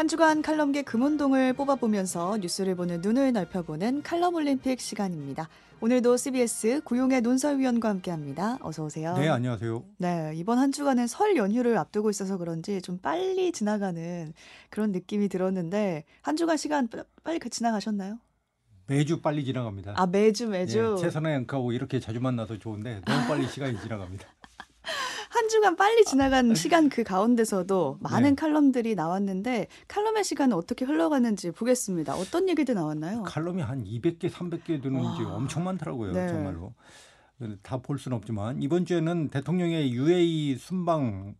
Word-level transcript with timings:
한 0.00 0.08
주간 0.08 0.40
칼럼계 0.40 0.80
금운동을 0.84 1.52
뽑아보면서 1.52 2.38
뉴스를 2.38 2.74
보는 2.74 3.02
눈을 3.02 3.34
넓혀보는 3.34 4.02
칼럼 4.02 4.34
올림픽 4.34 4.80
시간입니다. 4.80 5.50
오늘도 5.82 6.16
CBS 6.16 6.80
구용의 6.84 7.20
논설위원과 7.20 7.90
함께합니다. 7.90 8.56
어서 8.62 8.82
오세요. 8.84 9.14
네, 9.18 9.28
안녕하세요. 9.28 9.84
네, 9.98 10.32
이번 10.36 10.56
한 10.56 10.72
주간은 10.72 11.06
설 11.06 11.36
연휴를 11.36 11.76
앞두고 11.76 12.08
있어서 12.08 12.38
그런지 12.38 12.80
좀 12.80 12.96
빨리 12.96 13.52
지나가는 13.52 14.32
그런 14.70 14.90
느낌이 14.92 15.28
들었는데 15.28 16.04
한 16.22 16.34
주간 16.34 16.56
시간 16.56 16.88
빠- 16.88 17.04
빨리 17.22 17.38
그 17.38 17.50
지나가셨나요? 17.50 18.18
매주 18.86 19.20
빨리 19.20 19.44
지나갑니다. 19.44 19.96
아 19.98 20.06
매주 20.06 20.48
매주 20.48 20.96
예, 20.96 21.02
최선의 21.02 21.36
앵커하고 21.40 21.72
이렇게 21.72 22.00
자주 22.00 22.20
만나서 22.20 22.58
좋은데 22.58 23.02
너무 23.04 23.28
빨리 23.28 23.46
시간이 23.46 23.78
지나갑니다. 23.82 24.26
한 25.30 25.48
주간 25.48 25.76
빨리 25.76 26.04
지나간 26.04 26.54
시간 26.54 26.88
그 26.88 27.02
가운데서도 27.04 27.98
많은 28.00 28.30
네. 28.30 28.34
칼럼들이 28.34 28.94
나왔는데 28.94 29.68
칼럼의 29.88 30.24
시간은 30.24 30.56
어떻게 30.56 30.84
흘러가는지 30.84 31.50
보겠습니다. 31.52 32.14
어떤 32.16 32.48
얘기들 32.48 32.74
나왔나요? 32.74 33.22
칼럼이 33.22 33.62
한 33.62 33.84
200개, 33.84 34.28
300개 34.28 34.82
되는지 34.82 35.22
와. 35.22 35.34
엄청 35.36 35.64
많더라고요. 35.64 36.12
네. 36.12 36.28
정말로. 36.28 36.74
다 37.62 37.78
볼 37.78 37.98
수는 37.98 38.16
없지만 38.18 38.60
이번 38.62 38.84
주에는 38.84 39.30
대통령의 39.30 39.92
UAE 39.94 40.56
순방 40.56 41.34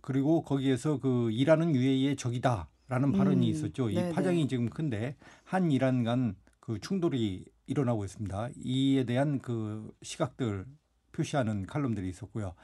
그리고 0.00 0.42
거기에서 0.42 0.98
그 0.98 1.30
이란은 1.30 1.74
UAE의 1.76 2.16
적이다라는 2.16 3.12
발언이 3.12 3.46
음, 3.46 3.50
있었죠. 3.52 3.90
이 3.90 3.94
네네. 3.94 4.12
파장이 4.12 4.48
지금 4.48 4.68
큰데 4.68 5.14
한 5.44 5.70
이란 5.70 6.02
간 6.02 6.34
그 6.66 6.80
충돌이 6.80 7.44
일어나고 7.68 8.04
있습니다. 8.04 8.48
이에 8.64 9.04
대한 9.04 9.38
그 9.38 9.88
시각들 10.02 10.66
표시하는 11.12 11.64
칼럼들이 11.64 12.08
있었고요. 12.08 12.54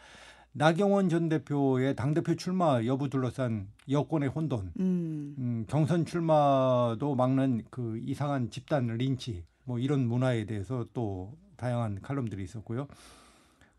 나경원 0.55 1.09
전 1.09 1.29
대표의 1.29 1.97
당대표 1.97 2.35
출마 2.35 2.85
여부 2.85 3.09
둘러싼 3.09 3.69
여권의 3.89 4.29
혼돈, 4.29 4.73
음. 4.79 5.35
음, 5.39 5.65
경선 5.67 6.05
출마도 6.05 7.15
막는 7.15 7.65
그 7.71 7.99
이상한 8.03 8.51
집단 8.51 8.87
린치, 8.87 9.45
뭐 9.65 9.79
이런 9.79 10.07
문화에 10.07 10.45
대해서 10.45 10.87
또 10.93 11.33
다양한 11.57 12.01
칼럼들이 12.03 12.45
있었고요. 12.45 12.87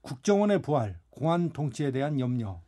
국정원의 0.01 0.61
부활, 0.61 0.97
공안 1.11 1.51
통치에 1.51 1.91
대한 1.91 2.19
염려, 2.19 2.59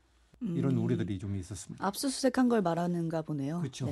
이런 0.41 0.73
음. 0.73 0.83
우려들이 0.83 1.17
좀 1.17 1.35
있었습니다. 1.35 1.85
압수수색한 1.85 2.47
걸 2.49 2.61
말하는가 2.61 3.23
보네요. 3.23 3.61
그쵸. 3.61 3.91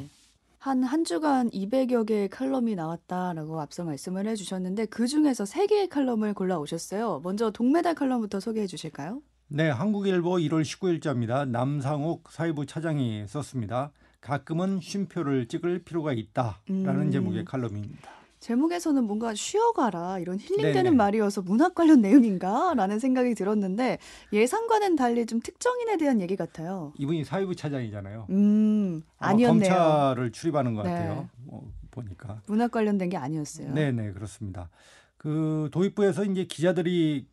한, 0.59 0.83
한 0.83 1.03
주간 1.03 1.49
200여 1.49 2.05
개의 2.05 2.29
칼럼이 2.29 2.75
나왔다라고 2.75 3.59
앞서 3.59 3.83
말씀을 3.83 4.27
해주셨는데 4.27 4.85
그 4.85 5.07
중에서 5.07 5.43
3개의 5.43 5.89
칼럼을 5.89 6.33
골라오셨어요. 6.33 7.19
먼저 7.23 7.51
동메달 7.51 7.95
칼럼부터 7.95 8.39
소개해 8.39 8.67
주실까요? 8.67 9.21
네, 9.55 9.69
한국일보 9.69 10.37
1월 10.37 10.63
19일자입니다. 10.63 11.47
남상욱 11.47 12.23
사회부 12.31 12.65
차장이 12.65 13.25
썼습니다. 13.27 13.91
가끔은 14.19 14.79
쉼표를 14.81 15.47
찍을 15.47 15.83
필요가 15.83 16.11
있다라는 16.11 17.01
음. 17.01 17.11
제목의 17.11 17.45
칼럼입니다. 17.45 18.09
제목에서는 18.39 19.03
뭔가 19.03 19.35
쉬어가라 19.35 20.17
이런 20.17 20.39
힐링되는 20.39 20.83
네네. 20.85 20.95
말이어서 20.95 21.43
문학 21.43 21.75
관련 21.75 22.01
내용인가? 22.01 22.73
라는 22.73 22.97
생각이 22.97 23.35
들었는데 23.35 23.99
예상과는 24.33 24.95
달리 24.95 25.27
좀 25.27 25.39
특정인에 25.39 25.97
대한 25.97 26.19
얘기 26.19 26.35
같아요. 26.35 26.91
이분이 26.97 27.23
사회부 27.23 27.55
차장이잖아요. 27.55 28.25
음, 28.31 29.03
아니었네요. 29.19 29.69
검찰을 29.69 30.31
출입하는 30.31 30.73
것 30.73 30.81
네. 30.81 30.89
같아요. 30.93 31.29
뭐 31.45 31.71
보니까. 31.91 32.41
문학 32.47 32.71
관련된 32.71 33.09
게 33.09 33.17
아니었어요. 33.17 33.71
네, 33.71 33.91
네, 33.91 34.11
그렇습니다. 34.13 34.71
그 35.17 35.69
도입부에서 35.71 36.25
이제 36.25 36.45
기자들이 36.45 37.27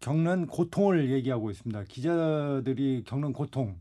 겪는 0.00 0.46
고통을 0.46 1.10
얘기하고 1.10 1.50
있습니다. 1.50 1.84
기자들이 1.88 3.04
겪는 3.06 3.32
고통. 3.32 3.76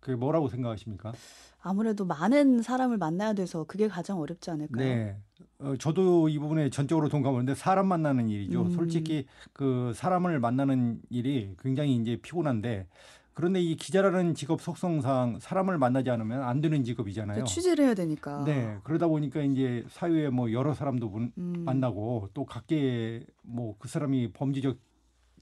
그게 0.00 0.16
뭐라고 0.16 0.48
생각하십니까? 0.48 1.12
아무래도 1.60 2.04
많은 2.04 2.62
사람을 2.62 2.98
만나야 2.98 3.32
돼서 3.32 3.64
그게 3.64 3.88
가장 3.88 4.18
어렵지 4.20 4.50
않을까요? 4.50 4.84
네. 4.84 5.16
어, 5.58 5.74
저도 5.76 6.28
이 6.28 6.38
부분에 6.38 6.70
전적으로 6.70 7.08
동감하는데 7.08 7.54
사람 7.56 7.88
만나는 7.88 8.28
일이죠. 8.30 8.62
음. 8.62 8.70
솔직히 8.70 9.26
그 9.52 9.92
사람을 9.94 10.38
만나는 10.38 11.00
일이 11.10 11.54
굉장히 11.58 11.96
이제 11.96 12.16
피곤한데 12.22 12.86
그런데 13.34 13.60
이 13.60 13.76
기자라는 13.76 14.34
직업 14.34 14.60
속성상 14.62 15.38
사람을 15.40 15.78
만나지 15.78 16.10
않으면 16.10 16.42
안 16.42 16.60
되는 16.60 16.82
직업이잖아요. 16.84 17.40
또 17.40 17.44
취재를 17.44 17.84
해야 17.86 17.94
되니까. 17.94 18.44
네. 18.44 18.78
그러다 18.84 19.08
보니까 19.08 19.42
이제 19.42 19.84
사회에 19.90 20.28
뭐 20.30 20.50
여러 20.52 20.74
사람도 20.74 21.08
문- 21.08 21.32
음. 21.38 21.62
만나고 21.64 22.30
또 22.34 22.44
각계 22.46 23.24
뭐 23.42 23.74
그 23.78 23.88
사람이 23.88 24.32
범죄적 24.32 24.78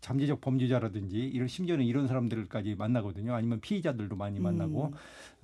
잠재적 0.07 0.41
범죄자라든지 0.41 1.17
이런 1.19 1.49
심지어는 1.49 1.85
이런 1.85 2.07
사람들까지 2.07 2.77
만나거든요. 2.77 3.35
아니면 3.35 3.59
피의자들도 3.59 4.15
많이 4.15 4.39
만나고 4.39 4.93
음. 4.93 4.93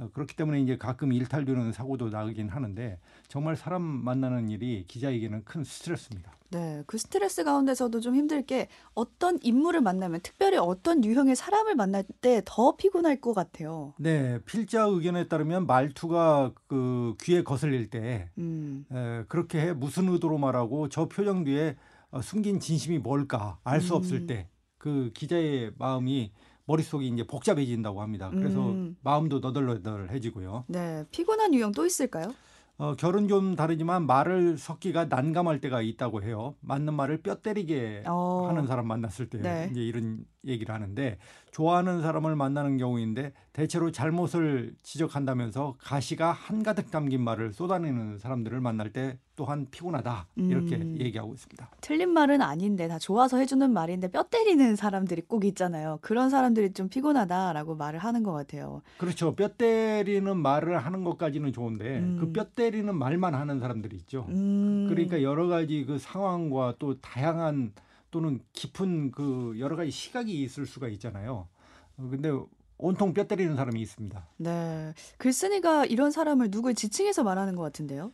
어, 0.04 0.08
그렇기 0.12 0.36
때문에 0.36 0.60
이제 0.60 0.76
가끔 0.78 1.12
일탈되는 1.12 1.72
사고도 1.72 2.10
나긴 2.10 2.48
하는데 2.48 2.96
정말 3.26 3.56
사람 3.56 3.82
만나는 3.82 4.50
일이 4.50 4.84
기자에게는 4.86 5.42
큰 5.44 5.64
스트레스입니다. 5.64 6.30
네, 6.50 6.84
그 6.86 6.96
스트레스 6.96 7.42
가운데서도 7.42 7.98
좀 8.00 8.14
힘들 8.14 8.42
게 8.42 8.68
어떤 8.94 9.38
인물을 9.42 9.80
만나면 9.80 10.20
특별히 10.22 10.58
어떤 10.58 11.02
유형의 11.02 11.34
사람을 11.34 11.74
만날 11.74 12.04
때 12.20 12.40
더 12.44 12.76
피곤할 12.76 13.20
것 13.20 13.32
같아요. 13.32 13.94
네, 13.98 14.38
필자 14.44 14.82
의견에 14.84 15.26
따르면 15.26 15.66
말투가 15.66 16.52
그 16.68 17.16
귀에 17.22 17.42
거슬릴 17.42 17.90
때 17.90 18.28
음. 18.38 18.84
에, 18.92 19.24
그렇게 19.28 19.60
해 19.60 19.72
무슨 19.72 20.08
의도로 20.08 20.38
말하고 20.38 20.88
저 20.88 21.08
표정 21.08 21.42
뒤에 21.42 21.74
어, 22.10 22.20
숨긴 22.20 22.60
진심이 22.60 22.98
뭘까 22.98 23.58
알수 23.64 23.94
음. 23.94 23.96
없을 23.96 24.26
때 24.26 24.46
그 24.82 25.12
기자의 25.14 25.70
마음이 25.78 26.32
머릿속이 26.64 27.06
이제 27.06 27.24
복잡해진다고 27.24 28.02
합니다. 28.02 28.30
그래서 28.30 28.70
음. 28.70 28.96
마음도 29.00 29.38
너덜너덜해지고요. 29.38 30.64
네, 30.66 31.04
피곤한 31.12 31.54
유형 31.54 31.70
또 31.70 31.86
있을까요? 31.86 32.34
어, 32.78 32.96
결은 32.96 33.28
좀 33.28 33.54
다르지만 33.54 34.06
말을 34.08 34.58
섞기가 34.58 35.04
난감할 35.04 35.60
때가 35.60 35.82
있다고 35.82 36.24
해요. 36.24 36.56
맞는 36.62 36.94
말을 36.94 37.22
뼈 37.22 37.36
때리게 37.36 38.02
어. 38.08 38.46
하는 38.48 38.66
사람 38.66 38.88
만났을 38.88 39.30
때 39.30 39.38
네. 39.38 39.68
이제 39.70 39.80
이런 39.80 40.24
얘기를 40.46 40.74
하는데 40.74 41.18
좋아하는 41.50 42.02
사람을 42.02 42.34
만나는 42.34 42.78
경우인데 42.78 43.32
대체로 43.52 43.92
잘못을 43.92 44.74
지적한다면서 44.82 45.76
가시가 45.78 46.32
한가득 46.32 46.90
담긴 46.90 47.22
말을 47.22 47.52
쏟아내는 47.52 48.18
사람들을 48.18 48.60
만날 48.60 48.90
때 48.92 49.18
또한 49.36 49.66
피곤하다 49.70 50.26
이렇게 50.36 50.76
음. 50.76 50.96
얘기하고 50.98 51.34
있습니다. 51.34 51.70
틀린 51.80 52.10
말은 52.10 52.42
아닌데 52.42 52.88
다 52.88 52.98
좋아서 52.98 53.38
해주는 53.38 53.70
말인데 53.72 54.10
뼈 54.10 54.22
때리는 54.24 54.76
사람들이 54.76 55.22
꼭 55.22 55.44
있잖아요. 55.44 55.98
그런 56.00 56.30
사람들이 56.30 56.72
좀 56.72 56.88
피곤하다라고 56.88 57.76
말을 57.76 57.98
하는 57.98 58.22
것 58.22 58.32
같아요. 58.32 58.82
그렇죠. 58.98 59.34
뼈 59.34 59.48
때리는 59.48 60.36
말을 60.36 60.78
하는 60.78 61.04
것까지는 61.04 61.52
좋은데 61.52 61.98
음. 61.98 62.16
그뼈 62.20 62.50
때리는 62.54 62.94
말만 62.94 63.34
하는 63.34 63.60
사람들이 63.60 63.96
있죠. 63.96 64.26
음. 64.28 64.86
그러니까 64.88 65.22
여러 65.22 65.46
가지 65.46 65.84
그 65.84 65.98
상황과 65.98 66.74
또 66.78 66.98
다양한 67.00 67.72
또는 68.12 68.40
깊은 68.52 69.10
그 69.10 69.56
여러 69.58 69.74
가지 69.74 69.90
시각이 69.90 70.40
있을 70.44 70.66
수가 70.66 70.86
있잖아요. 70.88 71.48
어, 71.96 72.08
근데 72.08 72.30
온통 72.78 73.14
뼈 73.14 73.24
때리는 73.26 73.56
사람이 73.56 73.80
있습니다. 73.80 74.28
네, 74.36 74.94
글쓴이가 75.18 75.86
이런 75.86 76.10
사람을 76.12 76.50
누굴 76.50 76.74
지칭해서 76.74 77.24
말하는 77.24 77.56
것 77.56 77.62
같은데요. 77.62 78.12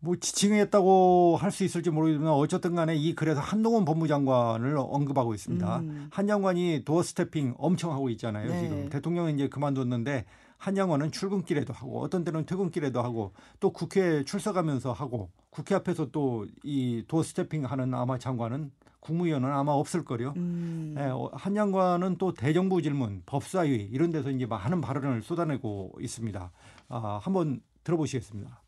뭐 0.00 0.16
지칭했다고 0.16 1.38
할 1.40 1.50
수 1.50 1.64
있을지 1.64 1.88
모르겠지만 1.90 2.32
어쨌든 2.34 2.74
간에 2.74 2.94
이 2.94 3.14
글에서 3.14 3.40
한동훈 3.40 3.86
법무장관을 3.86 4.76
언급하고 4.76 5.32
있습니다. 5.34 5.78
음. 5.78 6.08
한 6.12 6.26
장관이 6.26 6.82
doorstepping 6.84 7.54
엄청 7.56 7.92
하고 7.92 8.10
있잖아요. 8.10 8.50
네. 8.50 8.60
지금 8.60 8.88
대통령은 8.90 9.34
이제 9.36 9.48
그만뒀는데 9.48 10.26
한 10.58 10.74
장관은 10.74 11.10
출근길에도 11.10 11.72
하고 11.72 12.02
어떤 12.02 12.24
때는 12.24 12.44
퇴근길에도 12.44 13.00
하고 13.02 13.32
또 13.60 13.70
국회에 13.70 14.24
출석하면서 14.24 14.92
하고 14.92 15.30
국회 15.50 15.74
앞에서 15.74 16.10
또 16.10 16.44
이 16.62 17.04
doorstepping 17.08 17.64
하는 17.64 17.94
아마 17.94 18.18
장관은 18.18 18.70
국무위원은 19.04 19.50
아마 19.50 19.72
없을 19.72 20.04
거요. 20.04 20.32
음. 20.36 20.94
예, 20.98 21.02
어, 21.04 21.30
한 21.34 21.54
장관은 21.54 22.16
또 22.16 22.32
대정부 22.32 22.80
질문, 22.80 23.22
법사위 23.26 23.90
이런 23.92 24.10
데서 24.10 24.30
이제 24.30 24.46
많은 24.46 24.80
발언을 24.80 25.22
쏟아내고 25.22 25.92
있습니다. 26.00 26.50
아, 26.88 27.20
한번 27.22 27.60
들어보시겠습니다. 27.84 28.62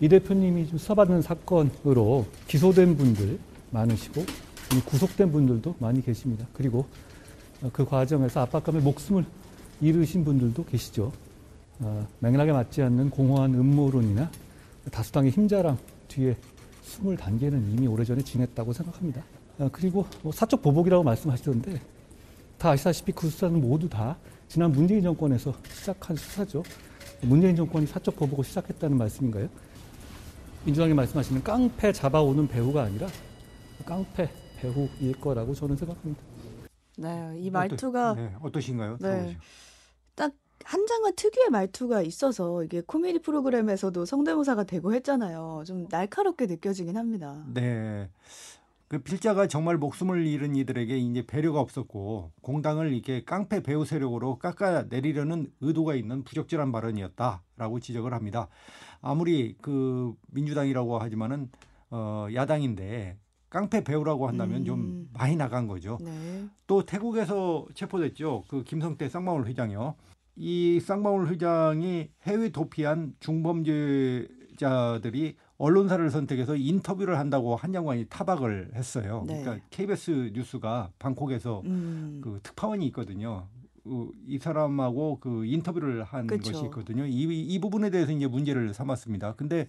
이 0.00 0.08
대표님이 0.08 0.68
좀 0.68 0.78
수사받는 0.78 1.22
사건으로 1.22 2.26
기소된 2.46 2.96
분들 2.96 3.38
많으시고 3.70 4.24
구속된 4.86 5.32
분들도 5.32 5.74
많이 5.80 6.00
계십니다. 6.02 6.46
그리고 6.52 6.86
어, 7.60 7.70
그 7.72 7.84
과정에서 7.84 8.40
압박감에 8.42 8.80
목숨을 8.80 9.24
잃으신 9.80 10.24
분들도 10.24 10.64
계시죠. 10.64 11.12
어, 11.80 12.06
맥락에 12.20 12.52
맞지 12.52 12.82
않는 12.82 13.10
공허한 13.10 13.52
음모론이나 13.54 14.30
다수당의 14.92 15.32
힘자랑 15.32 15.76
뒤에 16.06 16.36
숨을 16.82 17.16
단계는 17.16 17.72
이미 17.72 17.88
오래전에 17.88 18.22
지냈다고 18.22 18.72
생각합니다. 18.72 19.22
어, 19.58 19.68
그리고 19.70 20.06
뭐 20.22 20.32
사적 20.32 20.62
보복이라고 20.62 21.02
말씀하시던데 21.04 21.80
다 22.58 22.70
아시다시피 22.70 23.12
그 23.12 23.28
수사는 23.28 23.60
모두 23.60 23.88
다 23.88 24.16
지난 24.48 24.72
문재인 24.72 25.02
정권에서 25.02 25.54
시작한 25.70 26.16
수사죠. 26.16 26.62
문재인 27.22 27.56
정권이 27.56 27.86
사적 27.86 28.16
보복을 28.16 28.44
시작했다는 28.44 28.96
말씀인가요? 28.96 29.48
민주당이 30.64 30.94
말씀하시는 30.94 31.42
깡패 31.42 31.92
잡아오는 31.92 32.46
배우가 32.48 32.82
아니라 32.82 33.08
깡패 33.84 34.30
배우일 34.58 35.20
거라고 35.20 35.54
저는 35.54 35.76
생각합니다. 35.76 36.22
네, 36.98 37.32
이 37.38 37.50
말투가 37.50 38.12
어떠, 38.12 38.20
네, 38.20 38.34
어떠신가요? 38.40 38.98
네. 39.00 39.36
딱 40.14 40.32
한장관 40.64 41.14
특유의 41.16 41.50
말투가 41.50 42.02
있어서 42.02 42.62
이게 42.62 42.80
코미디 42.80 43.20
프로그램에서도 43.20 44.04
성대모사가 44.04 44.64
되고 44.64 44.94
했잖아요. 44.94 45.64
좀 45.66 45.86
날카롭게 45.90 46.46
느껴지긴 46.46 46.96
합니다. 46.96 47.44
네. 47.52 48.08
그 48.92 48.98
필자가 48.98 49.46
정말 49.46 49.78
목숨을 49.78 50.26
잃은 50.26 50.54
이들에게 50.54 50.98
이제 50.98 51.24
배려가 51.26 51.60
없었고 51.60 52.32
공당을 52.42 52.92
이렇게 52.92 53.24
깡패 53.24 53.62
배후 53.62 53.86
세력으로 53.86 54.38
깎아 54.38 54.82
내리려는 54.90 55.50
의도가 55.62 55.94
있는 55.94 56.24
부적절한 56.24 56.72
발언이었다라고 56.72 57.80
지적을 57.80 58.12
합니다. 58.12 58.48
아무리 59.00 59.56
그 59.62 60.12
민주당이라고 60.26 60.98
하지만은 60.98 61.48
어 61.90 62.26
야당인데 62.34 63.16
깡패 63.48 63.82
배우라고 63.82 64.28
한다면 64.28 64.60
음. 64.60 64.66
좀 64.66 65.08
많이 65.14 65.36
나간 65.36 65.66
거죠. 65.66 65.96
네. 66.02 66.44
또 66.66 66.84
태국에서 66.84 67.66
체포됐죠. 67.72 68.44
그 68.46 68.62
김성태 68.62 69.08
쌍방울 69.08 69.46
회장이요. 69.46 69.94
이 70.36 70.80
쌍방울 70.80 71.28
회장이 71.28 72.10
해외 72.24 72.50
도피한 72.50 73.14
중범죄자들이 73.20 74.28
언론사를 75.62 76.10
선택해서 76.10 76.56
인터뷰를 76.56 77.20
한다고 77.20 77.54
한 77.54 77.72
장관이 77.72 78.06
타박을 78.06 78.72
했어요. 78.74 79.22
네. 79.28 79.42
그러니까 79.42 79.64
KBS 79.70 80.32
뉴스가 80.34 80.90
방콕에서 80.98 81.62
음. 81.64 82.20
그 82.20 82.40
특파원이 82.42 82.84
있거든요. 82.86 83.46
그이 83.84 84.38
사람하고 84.40 85.18
그 85.20 85.44
인터뷰를 85.44 86.02
한 86.02 86.26
그쵸. 86.26 86.50
것이 86.50 86.64
있거든요. 86.64 87.06
이, 87.06 87.22
이 87.22 87.60
부분에 87.60 87.90
대해서 87.90 88.10
이제 88.10 88.26
문제를 88.26 88.74
삼았습니다. 88.74 89.34
근데 89.36 89.68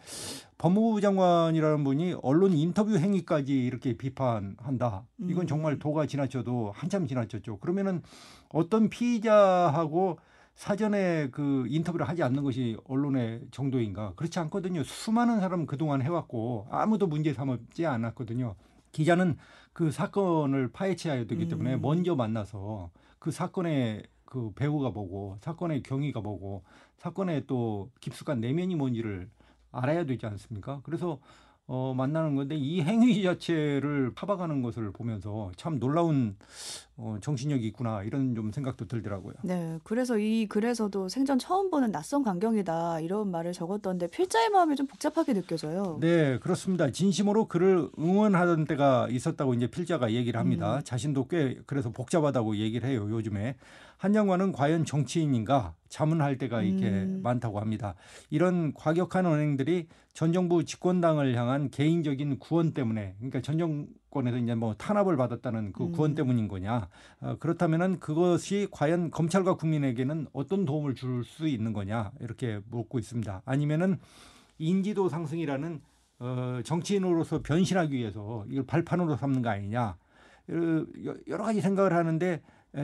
법무부 0.57 0.99
장관이라는 0.99 1.83
분이 1.83 2.15
언론 2.23 2.53
인터뷰 2.53 2.97
행위까지 2.97 3.53
이렇게 3.53 3.95
비판한다. 3.95 5.05
이건 5.19 5.43
음. 5.43 5.47
정말 5.47 5.77
도가 5.77 6.07
지나쳐도 6.07 6.71
한참 6.75 7.05
지나쳤죠. 7.05 7.57
그러면은 7.59 8.01
어떤 8.49 8.89
피의자하고 8.89 10.17
사전에 10.55 11.29
그 11.31 11.65
인터뷰를 11.67 12.07
하지 12.07 12.23
않는 12.23 12.43
것이 12.43 12.77
언론의 12.85 13.47
정도인가? 13.51 14.13
그렇지 14.15 14.39
않거든요. 14.39 14.83
수많은 14.83 15.39
사람 15.39 15.65
그동안 15.65 16.01
해왔고 16.01 16.67
아무도 16.69 17.07
문제 17.07 17.33
삼지 17.33 17.85
않았거든요. 17.85 18.55
기자는 18.91 19.37
그 19.73 19.91
사건을 19.91 20.71
파헤쳐야 20.71 21.25
되기 21.25 21.47
때문에 21.47 21.75
음. 21.75 21.81
먼저 21.81 22.15
만나서 22.15 22.91
그 23.17 23.31
사건의 23.31 24.03
그 24.25 24.51
배우가 24.55 24.91
뭐고 24.91 25.37
사건의 25.41 25.81
경위가 25.83 26.21
뭐고 26.21 26.63
사건의 26.97 27.45
또 27.47 27.89
깊숙한 27.99 28.39
내면이 28.39 28.75
뭔지를 28.75 29.29
알아야 29.71 30.05
되지 30.05 30.25
않습니까? 30.27 30.81
그래서 30.83 31.19
어, 31.65 31.93
만나는 31.95 32.35
건데 32.35 32.55
이 32.55 32.81
행위 32.81 33.23
자체를 33.23 34.13
파박하는 34.15 34.61
것을 34.61 34.91
보면서 34.91 35.51
참 35.55 35.79
놀라운 35.79 36.35
어, 36.97 37.17
정신력이 37.21 37.65
있구나 37.67 38.03
이런 38.03 38.35
좀 38.35 38.51
생각도 38.51 38.85
들더라고요. 38.85 39.33
네, 39.43 39.79
그래서 39.83 40.17
이 40.17 40.45
글에서도 40.47 41.07
생전 41.07 41.39
처음 41.39 41.71
보는 41.71 41.91
낯선 41.91 42.23
광경이다 42.23 42.99
이런 42.99 43.31
말을 43.31 43.53
적었던데 43.53 44.07
필자의 44.07 44.49
마음이 44.49 44.75
좀 44.75 44.87
복잡하게 44.87 45.33
느껴져요. 45.33 45.97
네, 46.01 46.37
그렇습니다. 46.39 46.91
진심으로 46.91 47.47
그를 47.47 47.89
응원하던 47.97 48.65
때가 48.65 49.07
있었다고 49.09 49.53
이제 49.53 49.67
필자가 49.67 50.11
얘기를 50.11 50.39
합니다. 50.39 50.77
음. 50.77 50.83
자신도 50.83 51.27
꽤 51.29 51.57
그래서 51.65 51.91
복잡하다고 51.91 52.57
얘기를 52.57 52.89
해요. 52.89 53.07
요즘에 53.09 53.55
한 54.03 54.11
장관은 54.11 54.51
과연 54.51 54.83
정치인인가 54.83 55.75
자문할 55.87 56.37
때가 56.37 56.61
이렇게 56.61 56.89
음. 56.89 57.21
많다고 57.23 57.61
합니다. 57.61 57.95
이런 58.29 58.73
과격한 58.73 59.25
언행들이 59.25 59.87
전 60.11 60.33
정부 60.33 60.65
집권당을 60.65 61.35
향한 61.35 61.69
개인적인 61.69 62.39
구원 62.39 62.73
때문에 62.73 63.15
그러니까 63.17 63.39
전 63.39 63.57
정권에서 63.57 64.39
이제 64.39 64.55
뭐 64.55 64.73
탄압을 64.73 65.15
받았다는 65.15 65.71
그 65.71 65.91
구원 65.91 66.11
음. 66.11 66.15
때문인 66.15 66.49
거냐? 66.49 66.89
어, 67.21 67.37
그렇다면은 67.39 68.01
그것이 68.01 68.67
과연 68.71 69.09
검찰과 69.09 69.55
국민에게는 69.55 70.27
어떤 70.33 70.65
도움을 70.65 70.95
줄 70.95 71.23
수 71.23 71.47
있는 71.47 71.71
거냐? 71.71 72.11
이렇게 72.19 72.59
묻고 72.69 72.99
있습니다. 72.99 73.43
아니면은 73.45 73.99
인지도 74.57 75.07
상승이라는 75.07 75.79
어, 76.19 76.59
정치인으로서 76.65 77.41
변신하기 77.41 77.95
위해서 77.95 78.43
이걸 78.49 78.65
발판으로 78.65 79.15
삼는 79.15 79.41
거 79.41 79.49
아니냐 79.49 79.95
어, 80.49 80.53
여- 81.05 81.15
여러 81.29 81.45
가지 81.45 81.61
생각을 81.61 81.93
하는데 81.93 82.27
에, 82.33 82.41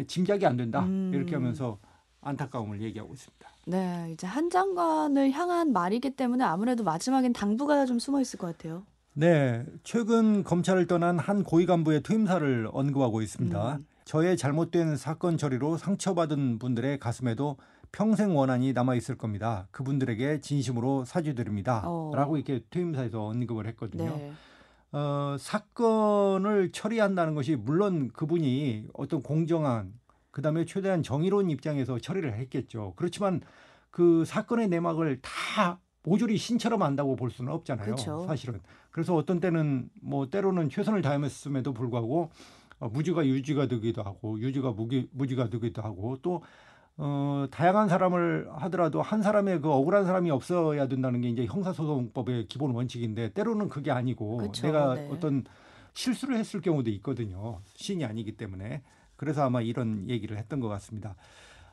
짐작이 0.08 0.46
안 0.46 0.58
된다 0.58 0.82
음. 0.82 1.12
이렇게 1.14 1.36
하면서 1.36 1.80
안타까움을 2.22 2.82
얘기하고 2.82 3.14
있습니다. 3.14 3.50
네, 3.66 4.10
이제 4.14 4.28
한 4.28 4.50
장관을 4.50 5.32
향한 5.32 5.72
말이기 5.72 6.12
때문에 6.12 6.44
아무래도 6.44 6.84
마지막엔 6.84 7.34
당부가 7.34 7.86
좀 7.86 8.00
숨어 8.00 8.20
있을 8.22 8.38
것 8.40 8.48
같아요. 8.48 8.84
네, 9.14 9.66
최근 9.84 10.44
검찰을 10.44 10.88
떠난 10.88 11.20
한 11.20 11.44
고위 11.44 11.66
간부의 11.66 12.02
투임사를 12.02 12.70
언급하고 12.72 13.22
있습니다. 13.22 13.76
음. 13.76 13.86
저의 14.06 14.38
잘못된 14.38 14.98
사건 14.98 15.38
처리로 15.38 15.78
상처받은 15.78 16.60
분들의 16.60 17.00
가슴에도 17.00 17.58
평생 17.92 18.36
원한이 18.36 18.74
남아 18.74 18.96
있을 18.96 19.18
겁니다. 19.18 19.68
그분들에게 19.72 20.42
진심으로 20.42 21.06
사죄드립니다. 21.06 21.84
어. 21.86 22.12
라고 22.16 22.38
이렇게 22.38 22.62
투임사에서 22.70 23.24
언급을 23.28 23.68
했거든요. 23.68 24.10
네. 24.16 24.32
어, 24.92 25.36
사건을 25.40 26.72
처리한다는 26.72 27.36
것이 27.36 27.56
물론 27.56 28.10
그분이 28.10 28.88
어떤 28.94 29.22
공정한 29.22 29.94
그다음에 30.32 30.66
최대한 30.66 31.04
정의로운 31.04 31.50
입장에서 31.50 32.00
처리를 32.00 32.36
했겠죠. 32.38 32.94
그렇지만 32.96 33.42
그 33.92 34.24
사건의 34.26 34.68
내막을 34.70 35.20
다 35.22 35.80
모조리 36.04 36.38
신처럼 36.38 36.82
안다고 36.82 37.16
볼 37.16 37.30
수는 37.30 37.52
없잖아요. 37.52 37.96
그쵸. 37.96 38.26
사실은. 38.28 38.60
그래서 38.92 39.16
어떤 39.16 39.40
때는 39.40 39.90
뭐 40.02 40.30
때로는 40.30 40.70
최선을 40.70 41.02
다했음에도 41.02 41.74
불구하고 41.74 42.32
어, 42.80 42.90
무지가 42.90 43.26
유지가 43.26 43.68
되기도 43.68 44.04
하고 44.04 44.40
유지가 44.40 44.72
무기, 44.72 45.08
무지가 45.12 45.50
되기도 45.50 45.82
하고 45.82 46.18
또 46.22 46.42
어, 47.02 47.46
다양한 47.50 47.88
사람을 47.88 48.50
하더라도 48.52 49.02
한 49.02 49.22
사람의 49.22 49.62
그 49.62 49.72
억울한 49.72 50.06
사람이 50.06 50.30
없어야 50.32 50.90
된다는 50.90 51.22
게 51.22 51.30
이제 51.30 51.46
형사소송법의 51.46 52.48
기본 52.48 52.72
원칙인데 52.72 53.32
때로는 53.32 53.70
그게 53.70 53.90
아니고 53.90 54.38
그쵸, 54.38 54.68
내가 54.68 54.96
네. 54.96 55.08
어떤 55.10 55.46
실수를 55.94 56.38
했을 56.38 56.60
경우도 56.60 56.90
있거든요. 56.92 57.62
신이 57.76 58.04
아니기 58.04 58.34
때문에. 58.34 58.82
그래서 59.16 59.44
아마 59.44 59.62
이런 59.62 60.10
얘기를 60.10 60.38
했던 60.38 60.60
것 60.60 60.68
같습니다. 60.68 61.16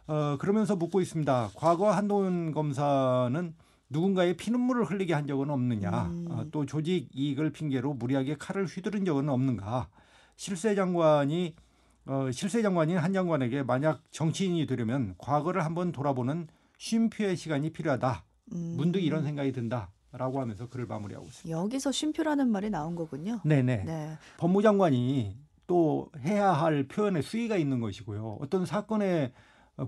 어, 0.07 0.37
그러면서 0.39 0.77
묻고 0.77 1.01
있습니다. 1.01 1.51
과거 1.57 1.91
한동훈 1.91 2.53
검사는 2.53 3.55
누군가의 3.89 4.37
피눈물을 4.37 4.85
흘리게 4.85 5.13
한 5.13 5.27
적은 5.27 5.51
없느냐. 5.51 6.07
음. 6.07 6.27
어, 6.31 6.45
또 6.53 6.67
조직 6.67 7.09
이익을 7.13 7.51
핑계로 7.51 7.95
무리하게 7.95 8.37
칼을 8.37 8.67
휘두른 8.67 9.05
적은 9.05 9.29
없는가. 9.29 9.89
실세 10.37 10.77
장관이 10.77 11.57
어, 12.07 12.31
실세 12.31 12.63
장관인 12.63 12.99
한 12.99 13.13
장관에게 13.13 13.63
만약 13.65 14.01
정치인이 14.11 14.67
되려면 14.67 15.15
과거를 15.19 15.65
한번 15.65 15.93
돌아보는 15.93 16.47
쉼표의 16.79 17.37
시간이 17.37 17.71
필요하다. 17.71 18.25
음. 18.53 18.75
문득 18.77 19.01
이런 19.01 19.25
생각이 19.25 19.53
든다 19.53 19.91
라고 20.13 20.41
하면서 20.41 20.69
글을 20.69 20.87
마무리하고 20.87 21.27
있습니다. 21.27 21.59
여기서 21.59 21.91
쉼표라는 21.93 22.49
말이 22.49 22.71
나온 22.71 22.95
거군요. 22.95 23.41
네네. 23.45 23.85
네. 23.85 24.19
법무장관이 24.39 25.37
또 25.67 26.11
해야 26.21 26.53
할 26.53 26.87
표현에 26.87 27.23
수위가 27.23 27.57
있는 27.57 27.81
것이고요. 27.81 28.39
어떤 28.41 28.65
사건의 28.65 29.33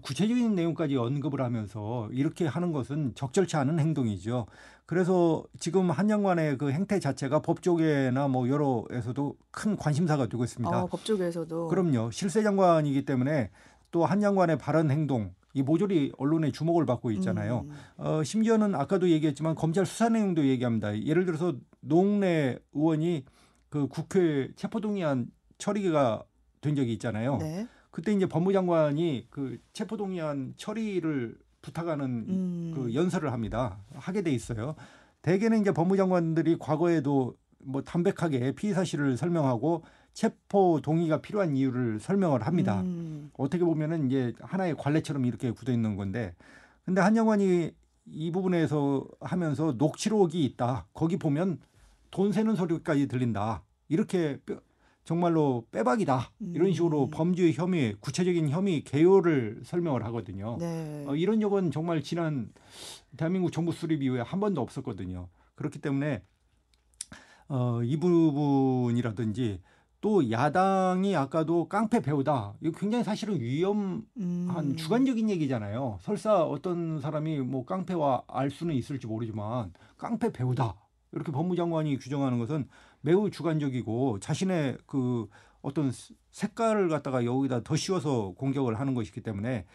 구체적인 0.03 0.55
내용까지 0.55 0.97
언급을 0.97 1.41
하면서 1.41 2.09
이렇게 2.13 2.47
하는 2.47 2.73
것은 2.73 3.15
적절치 3.15 3.57
않은 3.57 3.79
행동이죠. 3.79 4.47
그래서 4.89 5.45
지금 5.61 5.91
한 5.91 6.09
장관의 6.09 6.57
그 6.57 6.71
행태 6.71 6.99
자체가 6.99 7.41
법 7.43 7.61
쪽에나 7.61 8.27
뭐 8.27 8.49
여러에서도 8.49 9.37
큰 9.51 9.77
관심사가 9.77 10.29
되고 10.29 10.43
있습니다. 10.43 10.85
어, 10.85 10.87
법조계에서도 10.87 11.69
그럼요. 11.69 12.11
실세 12.11 12.43
장관이기 12.43 13.05
때문에 13.05 13.51
또한 13.91 14.23
장관의 14.23 14.57
발언 14.57 14.91
행동 14.91 15.35
이 15.53 15.61
모조리 15.61 16.13
언론의 16.17 16.53
주목을 16.53 16.87
받고 16.87 17.11
있잖아요. 17.11 17.67
음. 17.69 17.73
어, 17.99 18.25
심지어는 18.25 18.75
아까도 18.75 19.11
얘기했지만 19.11 19.55
검찰 19.57 19.85
수사 19.85 20.09
내용도 20.09 20.47
얘기합니다. 20.47 20.99
예를 21.03 21.27
들어서 21.27 21.53
노웅래 21.81 22.59
의원이 22.73 23.27
그 23.69 23.89
국회 23.89 24.49
체포동의안 24.57 25.27
처리가 25.59 26.25
된 26.63 26.75
적이 26.75 26.95
있잖아요. 26.95 27.37
네. 27.37 27.69
그때 27.91 28.15
이제 28.15 28.25
법무장관이 28.25 29.27
그 29.29 29.59
체포동의안 29.75 30.55
처리를 30.57 31.37
부탁하는 31.63 32.05
음. 32.29 32.73
그 32.75 32.95
연설을 32.95 33.33
합니다. 33.33 33.79
하게 33.95 34.23
돼 34.23 34.31
있어요. 34.31 34.75
대개는 35.23 35.61
이제 35.61 35.73
법무장관들이 35.73 36.57
과거에도 36.59 37.37
뭐 37.59 37.83
담백하게 37.83 38.53
피의 38.53 38.75
사실을 38.75 39.17
설명하고 39.17 39.83
체포 40.15 40.81
동의가 40.81 41.21
필요한 41.21 41.57
이유를 41.57 42.01
설명을 42.01 42.43
합니다. 42.47 42.81
음. 42.83 43.31
어떻게 43.37 43.65
보면은 43.65 44.07
이제 44.07 44.33
하나의 44.41 44.77
관례처럼 44.77 45.25
이렇게 45.25 45.51
굳어 45.51 45.73
있는 45.73 45.97
건데 45.97 46.35
근데 46.85 47.01
한 47.01 47.15
장관이 47.15 47.73
이 48.07 48.31
부분에서 48.33 49.07
하면서 49.21 49.73
녹취록이 49.77 50.45
있다. 50.45 50.87
거기 50.95 51.19
보면 51.19 51.59
돈 52.11 52.33
세는 52.33 52.55
소리까지 52.57 53.07
들린다. 53.07 53.63
이렇게 53.89 54.41
뼈- 54.47 54.61
정말로 55.09 55.65
빼박이다. 55.71 56.33
이런 56.53 56.71
식으로 56.75 57.05
음. 57.05 57.11
범죄 57.11 57.51
혐의, 57.53 57.97
구체적인 57.99 58.51
혐의 58.51 58.85
개요를 58.85 59.63
설명을 59.65 60.05
하거든요. 60.05 60.59
네. 60.61 61.07
어, 61.09 61.17
이런 61.17 61.41
적은 61.41 61.71
정말 61.71 62.03
지난 62.03 62.53
대한민국 63.17 63.51
정부 63.51 63.73
수립 63.73 64.03
이후에 64.03 64.21
한 64.21 64.39
번도 64.39 64.61
없었거든요. 64.61 65.29
그렇기 65.55 65.79
때문에 65.79 66.23
어, 67.49 67.81
이 67.83 67.97
부분이라든지 67.97 69.63
또 70.03 70.31
야당이 70.31 71.17
아까도 71.17 71.69
깡패 71.69 72.01
배우다. 72.01 72.57
이거 72.61 72.79
굉장히 72.79 73.03
사실은 73.03 73.41
위험한 73.41 74.05
음. 74.19 74.77
주관적인 74.77 75.31
얘기잖아요. 75.31 76.01
설사 76.03 76.45
어떤 76.45 77.01
사람이 77.01 77.41
뭐 77.41 77.65
깡패와 77.65 78.25
알 78.29 78.51
수는 78.51 78.75
있을지 78.75 79.07
모르지만 79.07 79.73
깡패 79.97 80.31
배우다. 80.31 80.77
이렇게 81.13 81.33
법무장관이 81.33 81.97
규정하는 81.97 82.39
것은 82.39 82.69
매우 83.01 83.31
주관적이고 83.31 84.21
자신의 84.21 84.79
그 84.87 85.29
어떤 85.63 85.91
스- 85.91 86.15
색깔을 86.33 86.89
갖다가 86.89 87.25
여기다 87.25 87.63
더 87.63 87.77
씌워서 87.77 88.33
공격을 88.37 88.79
하는 88.79 88.95
것이기 88.95 89.21
때문에 89.23 89.67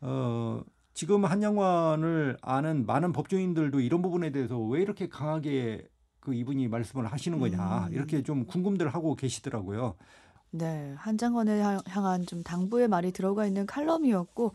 어 0.00 0.62
지금 0.94 1.24
한양관을 1.24 2.36
아는 2.42 2.84
많은 2.86 3.12
법조인들도 3.12 3.80
이런 3.80 4.02
부분에 4.02 4.30
대해서 4.30 4.58
왜 4.58 4.82
이렇게 4.82 5.08
강하게 5.08 5.88
그 6.20 6.34
이분이 6.34 6.68
말씀을 6.68 7.06
하시는 7.06 7.38
거냐 7.38 7.86
음. 7.88 7.92
이렇게 7.92 8.22
좀 8.22 8.46
궁금들 8.46 8.88
하고 8.88 9.14
계시더라고요. 9.16 9.94
네, 10.50 10.92
한 10.98 11.16
장관을 11.16 11.60
향- 11.64 11.80
향한 11.88 12.26
좀 12.26 12.42
당부의 12.42 12.88
말이 12.88 13.10
들어가 13.10 13.46
있는 13.46 13.64
칼럼이었고 13.64 14.52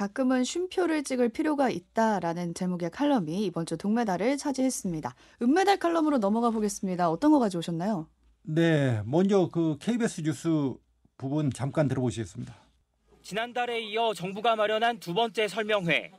가끔은 0.00 0.44
쉼표를 0.44 1.02
찍을 1.04 1.30
필요가 1.30 1.70
있다라는 1.70 2.52
제목의 2.52 2.90
칼럼이 2.90 3.46
이번 3.46 3.64
주 3.64 3.78
동메달을 3.78 4.36
차지했습니다. 4.36 5.14
은메달 5.40 5.78
칼럼으로 5.78 6.18
넘어가 6.18 6.50
보겠습니다. 6.50 7.10
어떤 7.10 7.32
거 7.32 7.38
가져오셨나요? 7.38 8.06
네, 8.42 9.00
먼저 9.06 9.48
그 9.50 9.78
KBS 9.80 10.20
뉴스 10.22 10.74
부분 11.16 11.50
잠깐 11.50 11.88
들어보시겠습니다. 11.88 12.54
지난달에 13.22 13.80
이어 13.80 14.12
정부가 14.12 14.54
마련한 14.54 15.00
두 15.00 15.14
번째 15.14 15.48
설명회. 15.48 16.12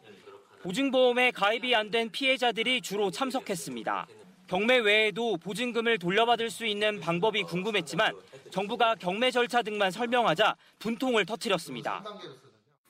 보증보험에 0.63 1.29
가입이 1.29 1.75
안 1.75 1.91
된 1.91 2.09
피해자들이 2.09 2.81
주로 2.81 3.11
참석했습니다. 3.11 4.07
경매 4.47 4.77
외에도 4.79 5.37
보증금을 5.37 5.99
돌려받을 5.99 6.49
수 6.49 6.65
있는 6.65 6.99
방법이 6.99 7.43
궁금했지만 7.43 8.15
정부가 8.49 8.95
경매 8.95 9.29
절차 9.29 9.61
등만 9.61 9.91
설명하자 9.91 10.55
분통을 10.79 11.27
터뜨렸습니다. 11.27 12.03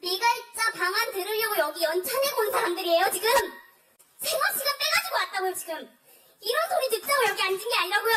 미가입자 0.02 0.72
방안 0.76 1.12
들으려고 1.12 1.58
여기 1.60 1.84
연찬에 1.84 2.24
온 2.40 2.52
사람들이에요 2.52 3.06
지금 3.12 3.28
생업 4.18 4.44
시간 4.58 4.74
빼가지고 4.78 5.16
왔다고요 5.20 5.54
지금 5.54 5.74
이런 6.42 6.70
소리 6.70 7.00
듣자고 7.02 7.30
여기 7.30 7.42
앉은 7.42 7.58
게 7.58 7.76
아니라고요 7.82 8.14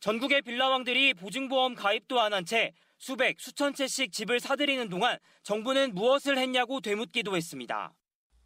전국의 0.00 0.42
빌라왕들이 0.42 1.14
보증보험 1.14 1.74
가입도 1.74 2.20
안 2.20 2.32
한 2.32 2.44
채 2.44 2.72
수백, 2.98 3.38
수천 3.38 3.74
채씩 3.74 4.12
집을 4.12 4.40
사들이는 4.40 4.88
동안 4.88 5.18
정부는 5.42 5.94
무엇을 5.94 6.38
했냐고 6.38 6.80
되묻기도 6.80 7.36
했습니다. 7.36 7.92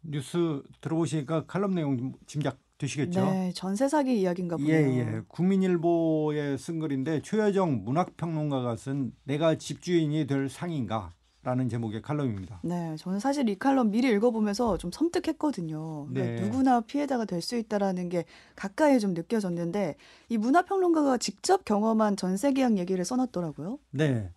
뉴스 0.01 0.61
들어보시니까 0.81 1.45
칼럼 1.45 1.75
내용 1.75 1.97
좀 1.97 2.11
짐작 2.27 2.57
되시겠죠? 2.77 3.23
네, 3.31 3.53
전세 3.55 3.87
사기 3.87 4.19
이야기인가 4.19 4.57
보네요. 4.57 4.73
예, 4.73 4.97
예. 4.97 5.21
국민일보에 5.29 6.57
쓴 6.57 6.79
글인데 6.79 7.21
최여정 7.21 7.85
문학평론가가 7.85 8.75
쓴 8.75 9.13
내가 9.23 9.55
집주인이 9.55 10.27
될 10.27 10.49
상인가? 10.49 11.13
라는 11.41 11.69
제목의 11.69 12.01
칼럼입니다. 12.01 12.59
네, 12.63 12.95
저는 12.97 13.19
사실 13.19 13.47
이 13.47 13.57
칼럼 13.57 13.91
미리 13.91 14.09
읽어보면서 14.09 14.77
좀 14.77 14.91
섬뜩했거든요. 14.91 16.07
그러니까 16.09 16.35
네. 16.35 16.41
누구나 16.41 16.81
피해자가 16.81 17.23
될 17.25 17.41
수 17.41 17.55
있다라는 17.55 18.09
게 18.09 18.25
가까이 18.57 18.99
좀 18.99 19.13
느껴졌는데 19.13 19.95
이 20.27 20.37
문화평론가가 20.37 21.17
직접 21.17 21.63
경험한 21.63 22.17
전세 22.17 22.51
계약 22.51 22.77
얘기를 22.77 23.03
써놨더라고요. 23.05 23.79
네. 23.91 24.29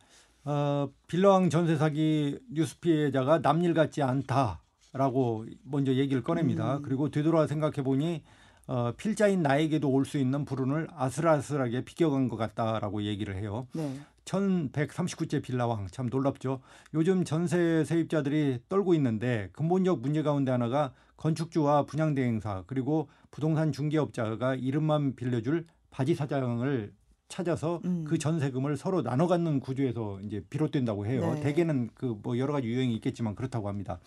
어, 0.44 0.88
빌라왕 1.08 1.50
전세 1.50 1.76
사기 1.76 2.38
뉴스 2.48 2.78
피해자가 2.78 3.40
남일 3.40 3.74
같지 3.74 4.02
않다라고 4.02 5.46
먼저 5.64 5.92
얘기를 5.94 6.22
꺼냅니다. 6.22 6.76
음. 6.76 6.82
그리고 6.82 7.10
되돌아 7.10 7.48
생각해 7.48 7.82
보니 7.82 8.22
어, 8.68 8.92
필자인 8.96 9.42
나에게도 9.42 9.90
올 9.90 10.04
수 10.04 10.18
있는 10.18 10.44
불운을 10.44 10.86
아슬아슬하게 10.94 11.84
비껴간 11.84 12.28
것 12.28 12.36
같다라고 12.36 13.02
얘기를 13.02 13.36
해요. 13.36 13.66
네. 13.74 13.98
1139째 14.24 15.42
빌라왕 15.42 15.88
참 15.90 16.06
놀랍죠. 16.10 16.60
요즘 16.94 17.24
전세 17.24 17.84
세입자들이 17.84 18.60
떨고 18.68 18.94
있는데 18.94 19.48
근본적 19.52 20.00
문제 20.00 20.22
가운데 20.22 20.50
하나가 20.50 20.92
건축주와 21.16 21.86
분양대행사 21.86 22.64
그리고 22.66 23.08
부동산 23.30 23.72
중개업자가 23.72 24.54
이름만 24.54 25.14
빌려줄 25.14 25.66
바지 25.90 26.14
사장을 26.14 26.92
찾아서 27.28 27.80
음. 27.84 28.04
그 28.06 28.18
전세금을 28.18 28.76
서로 28.76 29.02
나눠 29.02 29.26
갖는 29.26 29.60
구조에서 29.60 30.20
이제 30.20 30.44
비롯된다고 30.50 31.06
해요. 31.06 31.34
네. 31.34 31.40
대개는 31.40 31.90
그 31.94 32.14
뭐 32.22 32.36
여러 32.38 32.52
가지 32.52 32.68
유형이 32.68 32.94
있겠지만 32.96 33.34
그렇다고 33.34 33.68
합니다. 33.68 33.98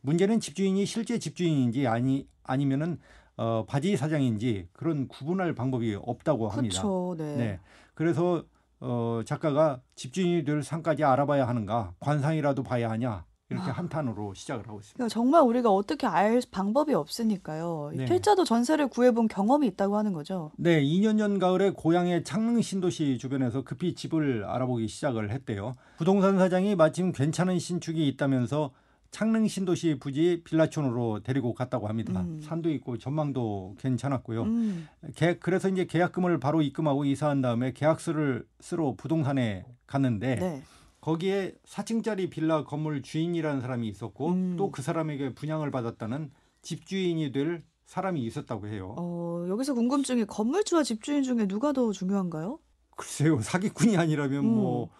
문제는 0.00 0.40
집주인이 0.40 0.84
실제 0.84 1.18
집주인인지 1.18 1.86
아니 1.86 2.26
아니면은 2.42 2.98
어 3.36 3.64
바지 3.66 3.96
사장인지 3.96 4.68
그런 4.72 5.08
구분할 5.08 5.54
방법이 5.54 5.96
없다고 6.00 6.48
합니다. 6.48 6.82
그렇죠. 6.82 7.14
네. 7.18 7.36
네. 7.36 7.60
그래서 7.94 8.44
어 8.86 9.22
작가가 9.24 9.80
집주인이 9.94 10.44
될 10.44 10.62
상까지 10.62 11.04
알아봐야 11.04 11.48
하는가 11.48 11.94
관상이라도 12.00 12.62
봐야 12.62 12.90
하냐 12.90 13.24
이렇게 13.50 13.70
아. 13.70 13.74
한탄으로 13.74 14.34
시작을 14.34 14.66
하고 14.66 14.80
있습니다. 14.80 14.96
그러니까 14.96 15.12
정말 15.12 15.42
우리가 15.42 15.70
어떻게 15.70 16.06
알 16.06 16.40
방법이 16.50 16.94
없으니까요. 16.94 17.90
이 17.94 17.96
네. 17.98 18.04
필자도 18.04 18.44
전세를 18.44 18.88
구해본 18.88 19.28
경험이 19.28 19.66
있다고 19.68 19.96
하는 19.96 20.12
거죠. 20.12 20.50
네, 20.56 20.82
2년 20.82 21.18
전 21.18 21.38
가을에 21.38 21.70
고향의 21.70 22.24
창릉 22.24 22.60
신도시 22.60 23.18
주변에서 23.18 23.62
급히 23.62 23.94
집을 23.94 24.44
알아보기 24.44 24.88
시작을 24.88 25.30
했대요. 25.30 25.74
부동산 25.98 26.38
사장이 26.38 26.74
마침 26.74 27.12
괜찮은 27.12 27.58
신축이 27.58 28.06
있다면서 28.08 28.72
창릉 29.14 29.46
신도시 29.46 29.98
부지 30.00 30.42
빌라촌으로 30.42 31.20
데리고 31.22 31.54
갔다고 31.54 31.86
합니다. 31.86 32.22
음. 32.22 32.40
산도 32.42 32.68
있고 32.72 32.98
전망도 32.98 33.76
괜찮았고요. 33.78 34.42
음, 34.42 34.88
계- 35.14 35.38
그래서 35.38 35.68
이제 35.68 35.84
계약금을 35.84 36.40
바로 36.40 36.60
입금하고 36.62 37.04
이사한 37.04 37.40
다음에 37.40 37.72
계약서를 37.72 38.44
쓰러 38.58 38.94
부동산에 38.96 39.66
갔는데 39.86 40.34
네. 40.34 40.62
거기에 41.00 41.54
4층짜리 41.64 42.28
빌라 42.28 42.64
건물 42.64 43.02
주인이라는 43.02 43.60
사람이 43.60 43.86
있었고 43.86 44.30
음. 44.30 44.56
또그 44.56 44.82
사람에게 44.82 45.34
분양을 45.34 45.70
받았다는 45.70 46.32
집주인이 46.62 47.30
될 47.30 47.60
사람이 47.86 48.20
있었다고 48.20 48.66
해요. 48.66 48.96
어, 48.98 49.46
여기서 49.48 49.74
궁금증이 49.74 50.24
건물주와 50.24 50.82
집주인 50.82 51.22
중에 51.22 51.46
누가 51.46 51.72
더 51.72 51.92
중요한가요? 51.92 52.58
글쎄요 52.96 53.40
사기꾼이 53.40 53.96
아니라면 53.96 54.40
음. 54.44 54.54
뭐 54.56 54.90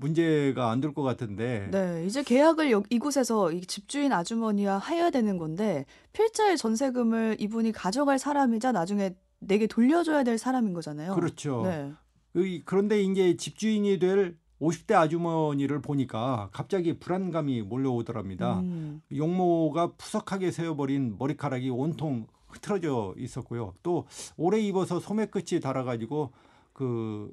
문제가 0.00 0.70
안 0.70 0.80
될 0.80 0.94
것 0.94 1.02
같은데 1.02 1.68
네, 1.70 2.04
이제 2.06 2.22
계약을 2.22 2.70
여- 2.72 2.82
이곳에서 2.90 3.52
이 3.52 3.60
집주인 3.60 4.12
아주머니와 4.12 4.78
해야 4.80 5.10
되는 5.10 5.36
건데 5.38 5.84
필자의 6.12 6.56
전세금을 6.56 7.36
이분이 7.38 7.72
가져갈 7.72 8.18
사람이자 8.18 8.72
나중에 8.72 9.14
내게 9.38 9.66
돌려줘야 9.66 10.24
될 10.24 10.38
사람인 10.38 10.72
거잖아요. 10.74 11.14
그렇죠. 11.14 11.62
네. 11.64 11.92
의- 12.34 12.62
그런데 12.64 13.02
이제 13.02 13.36
집주인이 13.36 13.98
될 13.98 14.36
50대 14.60 14.92
아주머니를 14.94 15.80
보니까 15.80 16.50
갑자기 16.52 16.98
불안감이 16.98 17.62
몰려오더랍니다. 17.62 18.60
음, 18.60 19.00
용모가 19.14 19.92
푸석하게 19.96 20.50
세어버린 20.50 21.16
머리카락이 21.18 21.70
온통 21.70 22.26
흐트러져 22.48 23.14
있었고요. 23.16 23.72
또 23.82 24.06
오래 24.36 24.60
입어서 24.60 25.00
소매 25.00 25.24
끝이 25.26 25.60
달아가지고 25.62 26.30
그, 26.74 27.32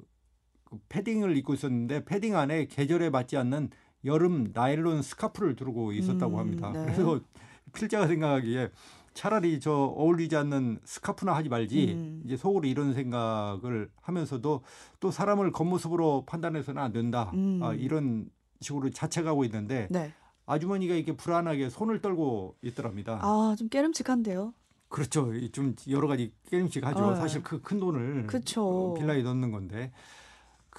패딩을 0.88 1.36
입고 1.36 1.54
있었는데 1.54 2.04
패딩 2.04 2.36
안에 2.36 2.66
계절에 2.66 3.10
맞지 3.10 3.36
않는 3.36 3.70
여름 4.04 4.50
나일론 4.52 5.02
스카프를 5.02 5.56
두르고 5.56 5.92
있었다고 5.92 6.34
음, 6.34 6.38
합니다. 6.38 6.70
네. 6.72 6.84
그래서 6.84 7.20
필자가 7.72 8.06
생각하기에 8.06 8.70
차라리 9.14 9.58
저 9.58 9.72
어울리지 9.72 10.36
않는 10.36 10.78
스카프나 10.84 11.34
하지 11.34 11.48
말지 11.48 11.92
음. 11.94 12.22
이제 12.24 12.36
속으로 12.36 12.68
이런 12.68 12.94
생각을 12.94 13.90
하면서도 14.00 14.62
또 15.00 15.10
사람을 15.10 15.50
겉모습으로 15.52 16.24
판단해서는 16.26 16.80
안 16.80 16.92
된다 16.92 17.30
음. 17.34 17.60
아, 17.62 17.74
이런 17.74 18.30
식으로 18.60 18.90
자책하고 18.90 19.44
있는데 19.44 19.88
네. 19.90 20.12
아주머니가 20.46 20.94
이렇게 20.94 21.12
불안하게 21.16 21.68
손을 21.68 22.00
떨고 22.00 22.54
있더랍니다. 22.62 23.18
아, 23.22 23.54
좀 23.58 23.68
깨름칙한데요. 23.68 24.54
그렇죠. 24.88 25.34
이좀 25.34 25.74
여러 25.90 26.06
가지 26.08 26.32
게임씩 26.50 26.86
하죠. 26.86 27.04
어. 27.08 27.14
사실 27.16 27.42
그 27.42 27.60
큰 27.60 27.78
돈을 27.80 28.26
그쵸. 28.26 28.62
어, 28.62 28.94
빌라에 28.94 29.22
넣는 29.22 29.50
건데 29.50 29.92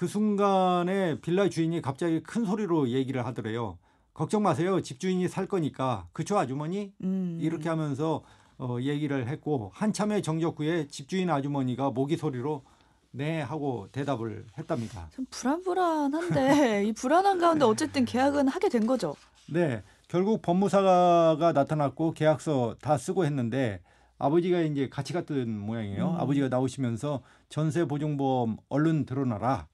그 0.00 0.06
순간에 0.06 1.20
빌라 1.20 1.50
주인이 1.50 1.82
갑자기 1.82 2.22
큰 2.22 2.46
소리로 2.46 2.88
얘기를 2.88 3.26
하더래요. 3.26 3.76
걱정 4.14 4.42
마세요. 4.42 4.80
집주인이 4.80 5.28
살 5.28 5.46
거니까. 5.46 6.08
그쵸 6.14 6.38
아주머니? 6.38 6.94
음. 7.04 7.36
이렇게 7.38 7.68
하면서 7.68 8.22
어, 8.56 8.78
얘기를 8.80 9.28
했고 9.28 9.70
한참의 9.74 10.22
정적 10.22 10.58
후에 10.58 10.86
집주인 10.86 11.28
아주머니가 11.28 11.90
모기 11.90 12.16
소리로 12.16 12.62
네 13.10 13.42
하고 13.42 13.88
대답을 13.92 14.46
했답니다. 14.56 15.10
좀 15.12 15.26
불안불안한데 15.28 16.84
이 16.88 16.92
불안한 16.92 17.38
가운데 17.38 17.66
어쨌든 17.66 18.06
계약은 18.06 18.48
하게 18.48 18.70
된 18.70 18.86
거죠. 18.86 19.14
네, 19.52 19.82
결국 20.08 20.40
법무사가 20.40 21.52
나타났고 21.54 22.14
계약서 22.14 22.74
다 22.80 22.96
쓰고 22.96 23.26
했는데 23.26 23.82
아버지가 24.16 24.60
이제 24.60 24.88
같이 24.88 25.12
갔던 25.12 25.58
모양이에요. 25.58 26.12
음. 26.12 26.16
아버지가 26.16 26.48
나오시면서 26.48 27.20
전세 27.50 27.84
보증보험 27.84 28.56
얼른 28.70 29.04
드러나라 29.04 29.68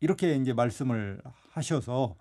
이렇게 0.00 0.34
이제 0.36 0.52
말씀을 0.52 1.20
하셔서 1.50 2.16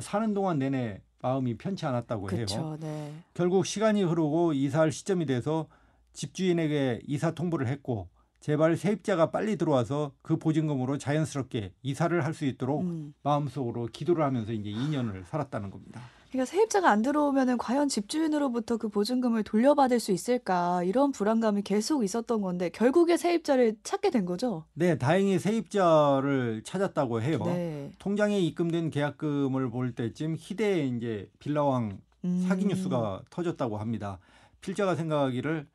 사는 0.00 0.34
동안 0.34 0.58
내내 0.58 1.02
마음이 1.22 1.56
편치 1.56 1.86
않았다고 1.86 2.30
해요. 2.30 2.36
그렇죠. 2.36 2.76
네. 2.80 3.14
결국 3.34 3.66
시간이 3.66 4.02
흐르고 4.02 4.52
이사할 4.52 4.90
시점이 4.92 5.26
돼서 5.26 5.66
집주인에게 6.12 7.00
이사 7.06 7.32
통보를 7.32 7.66
했고 7.68 8.08
제발 8.40 8.76
세입자가 8.76 9.30
빨리 9.30 9.56
들어와서 9.56 10.12
그 10.22 10.38
보증금으로 10.38 10.96
자연스럽게 10.98 11.74
이사를 11.82 12.24
할 12.24 12.32
수 12.32 12.46
있도록 12.46 12.80
음. 12.82 13.12
마음속으로 13.22 13.86
기도를 13.92 14.24
하면서 14.24 14.52
이제 14.52 14.70
2년을 14.70 15.26
살았다는 15.26 15.70
겁니다. 15.70 16.00
그러니까 16.30 16.44
세입자가 16.48 16.88
안 16.88 17.02
들어오면은 17.02 17.58
과연 17.58 17.88
집주인으로부터 17.88 18.76
그 18.76 18.88
보증금을 18.88 19.42
돌려받을 19.42 19.98
수 19.98 20.12
있을까 20.12 20.82
이런 20.84 21.10
불안감이 21.10 21.62
계속 21.62 22.04
있었던 22.04 22.40
건데 22.40 22.70
결국에 22.70 23.16
세입자를 23.16 23.76
찾게 23.82 24.10
된 24.10 24.24
거죠. 24.24 24.64
네, 24.74 24.96
다행히 24.96 25.40
세입자를 25.40 26.62
찾았다고 26.64 27.20
해요. 27.22 27.40
네. 27.44 27.90
통장에 27.98 28.38
입금된 28.38 28.90
계약금을 28.90 29.70
볼 29.70 29.92
때쯤 29.92 30.36
희대의 30.38 30.96
이제 30.96 31.28
빌라왕 31.40 31.98
음. 32.24 32.44
사기 32.46 32.66
뉴스가 32.66 33.22
터졌다고 33.30 33.78
합니다. 33.78 34.20
필자가 34.60 34.94
생각하기를 34.94 35.66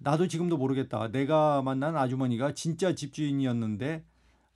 나도 0.00 0.28
지금도 0.28 0.58
모르겠다. 0.58 1.08
내가 1.10 1.62
만난 1.62 1.96
아주머니가 1.96 2.52
진짜 2.52 2.94
집주인이었는데 2.94 4.04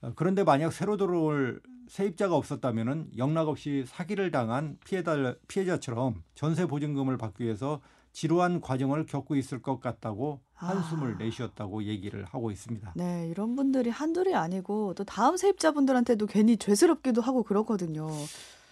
어, 0.03 0.13
그런데 0.15 0.45
만약 0.45 0.73
새로 0.73 0.99
들어올 0.99 1.63
세입자가 1.93 2.35
없었다면은 2.35 3.11
영락 3.19 3.49
없이 3.49 3.85
사기를 3.87 4.31
당한 4.31 4.79
피해자, 4.83 5.37
피해자처럼 5.47 6.23
전세 6.35 6.65
보증금을 6.65 7.19
받기 7.19 7.45
위해서 7.45 7.83
지루한 8.13 8.63
과정을 8.63 9.05
겪고 9.05 9.37
있을 9.37 9.61
것 9.61 9.79
같다고 9.79 10.41
한숨을 10.55 11.17
아. 11.17 11.19
내쉬었다고 11.19 11.85
얘기를 11.85 12.25
하고 12.25 12.51
있습니다. 12.51 12.95
네, 12.97 13.29
이런 13.29 13.57
분들이 13.57 13.91
한둘이 13.91 14.35
아니고 14.35 14.95
또 14.95 15.05
다음 15.05 15.37
세입자분들한테도 15.37 16.25
괜히 16.29 16.57
죄스럽기도 16.57 17.21
하고 17.21 17.43
그렇거든요. 17.43 18.09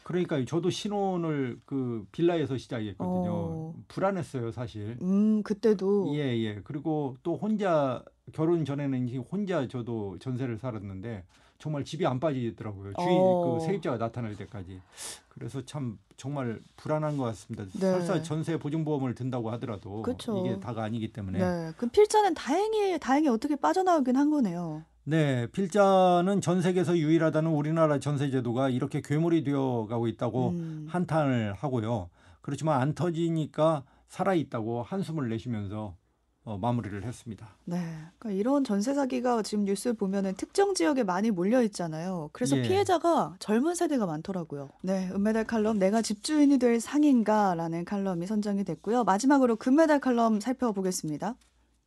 그러니까 0.03 0.43
저도 0.47 0.71
신혼을 0.71 1.61
그 1.67 2.07
빌라에서 2.12 2.57
시작했거든요. 2.57 3.31
어. 3.31 3.75
불안했어요, 3.89 4.50
사실. 4.50 4.97
음, 5.03 5.43
그때도 5.43 6.15
예, 6.15 6.39
예. 6.39 6.62
그리고 6.65 7.19
또 7.23 7.37
혼자 7.37 8.03
결혼 8.33 8.65
전에는 8.65 9.09
혼자 9.31 9.69
저도 9.69 10.19
전세를 10.21 10.57
살았는데 10.57 11.25
정말 11.61 11.85
집이 11.85 12.07
안 12.07 12.19
빠지더라고요. 12.19 12.95
주인 12.95 13.09
어. 13.11 13.59
그 13.59 13.67
세입자가 13.67 13.99
나타날 13.99 14.35
때까지. 14.35 14.81
그래서 15.29 15.64
참 15.64 15.99
정말 16.17 16.59
불안한 16.76 17.17
것 17.17 17.25
같습니다. 17.25 17.64
네. 17.75 17.79
설사 17.79 18.23
전세 18.23 18.59
보증보험을 18.59 19.14
든다고 19.14 19.50
하더라도 19.52 20.02
그쵸. 20.02 20.43
이게 20.45 20.59
다가 20.59 20.83
아니기 20.83 21.12
때문에. 21.12 21.38
네, 21.38 21.73
그 21.76 21.87
필자는 21.87 22.35
다행히 22.35 22.99
다행히 22.99 23.29
어떻게 23.29 23.57
빠져나오긴 23.57 24.17
한 24.17 24.31
거네요. 24.31 24.83
네, 25.05 25.47
필자는 25.49 26.40
전 26.40 26.62
세계에서 26.62 26.97
유일하다는 26.97 27.50
우리나라 27.50 27.99
전세 27.99 28.31
제도가 28.31 28.71
이렇게 28.71 29.02
괴물이 29.02 29.45
되어 29.45 29.87
가고 29.88 30.09
있다고 30.09 30.50
음. 30.50 30.87
한탄을 30.88 31.55
하고요. 31.55 32.09
그렇지만 32.40 32.81
안 32.81 32.95
터지니까 32.95 33.85
살아 34.09 34.35
있다고 34.35 34.83
한숨을 34.83 35.29
내쉬면서 35.29 35.95
어, 36.44 36.56
마무리를 36.56 37.04
했습니다. 37.04 37.49
네, 37.64 37.76
그러니까 38.18 38.38
이런 38.38 38.64
전세 38.64 38.94
사기가 38.94 39.42
지금 39.42 39.64
뉴스 39.64 39.92
보면은 39.92 40.35
특정 40.35 40.75
지역에 40.75 41.04
많이 41.04 41.30
몰려 41.30 41.62
있잖아요. 41.64 42.30
그래서 42.32 42.56
예. 42.56 42.62
피해자가 42.62 43.35
젊은 43.38 43.75
세대가 43.75 44.06
많더라고요. 44.06 44.70
네, 44.82 45.11
은메달 45.11 45.44
칼럼 45.44 45.78
내가 45.78 46.00
집주인이 46.00 46.59
될 46.59 46.80
상인가라는 46.80 47.85
칼럼이 47.85 48.26
선정이 48.26 48.64
됐고요. 48.64 49.04
마지막으로 49.04 49.56
금메달 49.56 50.00
칼럼 50.00 50.40
살펴보겠습니다. 50.40 51.37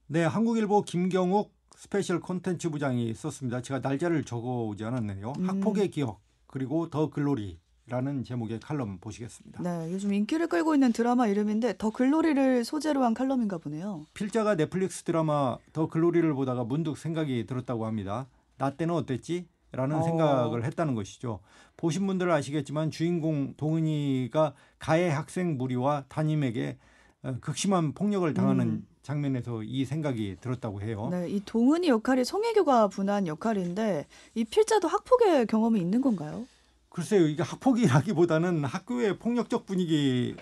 네, 0.07 0.23
한국일보 0.23 0.83
김경욱 0.83 1.51
스페셜 1.75 2.19
콘텐츠 2.19 2.69
부장이 2.69 3.13
썼습니다. 3.15 3.61
제가 3.61 3.79
날짜를 3.79 4.23
적어오지 4.23 4.83
않았네요. 4.85 5.33
음. 5.39 5.49
학폭의 5.49 5.89
기억 5.89 6.21
그리고 6.45 6.89
The 6.89 7.09
Glory 7.09 7.59
라는 7.87 8.23
제목의 8.23 8.59
칼럼 8.61 8.97
보시겠습니다. 8.99 9.61
네, 9.61 9.91
요즘 9.91 10.13
인기를 10.13 10.47
끌고 10.47 10.73
있는 10.73 10.93
드라마 10.93 11.27
이름인데 11.27 11.75
더 11.77 11.89
글로리를 11.89 12.63
소재로 12.63 13.03
한 13.03 13.13
칼럼인가 13.13 13.57
보네요. 13.57 14.05
필자가 14.13 14.55
넷플릭스 14.55 15.03
드라마 15.03 15.57
더 15.73 15.87
글로리를 15.87 16.33
보다가 16.33 16.63
문득 16.63 16.97
생각이 16.97 17.45
들었다고 17.45 17.85
합니다. 17.85 18.27
나 18.57 18.75
때는 18.75 18.95
어땠지? 18.95 19.47
라는 19.73 19.97
어. 19.97 20.03
생각을 20.03 20.63
했다는 20.63 20.95
것이죠. 20.95 21.39
보신 21.75 22.07
분들은 22.07 22.31
아시겠지만 22.31 22.91
주인공 22.91 23.53
동은이가 23.57 24.53
가해 24.79 25.09
학생 25.09 25.57
무리와 25.57 26.05
담임에게 26.07 26.77
어, 27.23 27.35
극심한 27.41 27.93
폭력을 27.93 28.31
당하는 28.33 28.65
음. 28.67 28.87
장면에서 29.01 29.63
이 29.63 29.83
생각이 29.83 30.37
들었다고 30.39 30.81
해요. 30.81 31.09
네, 31.11 31.29
이 31.29 31.41
동은이 31.43 31.89
역할이 31.89 32.23
송혜교가 32.23 32.87
분한 32.87 33.27
역할인데 33.27 34.05
이 34.35 34.45
필자도 34.45 34.87
학폭의 34.87 35.47
경험이 35.47 35.81
있는 35.81 35.99
건가요? 36.01 36.45
글쎄요, 36.93 37.25
이게 37.25 37.41
학폭이라기보다는 37.41 38.65
학교의 38.65 39.17
폭력적 39.17 39.65
분위기 39.65 40.35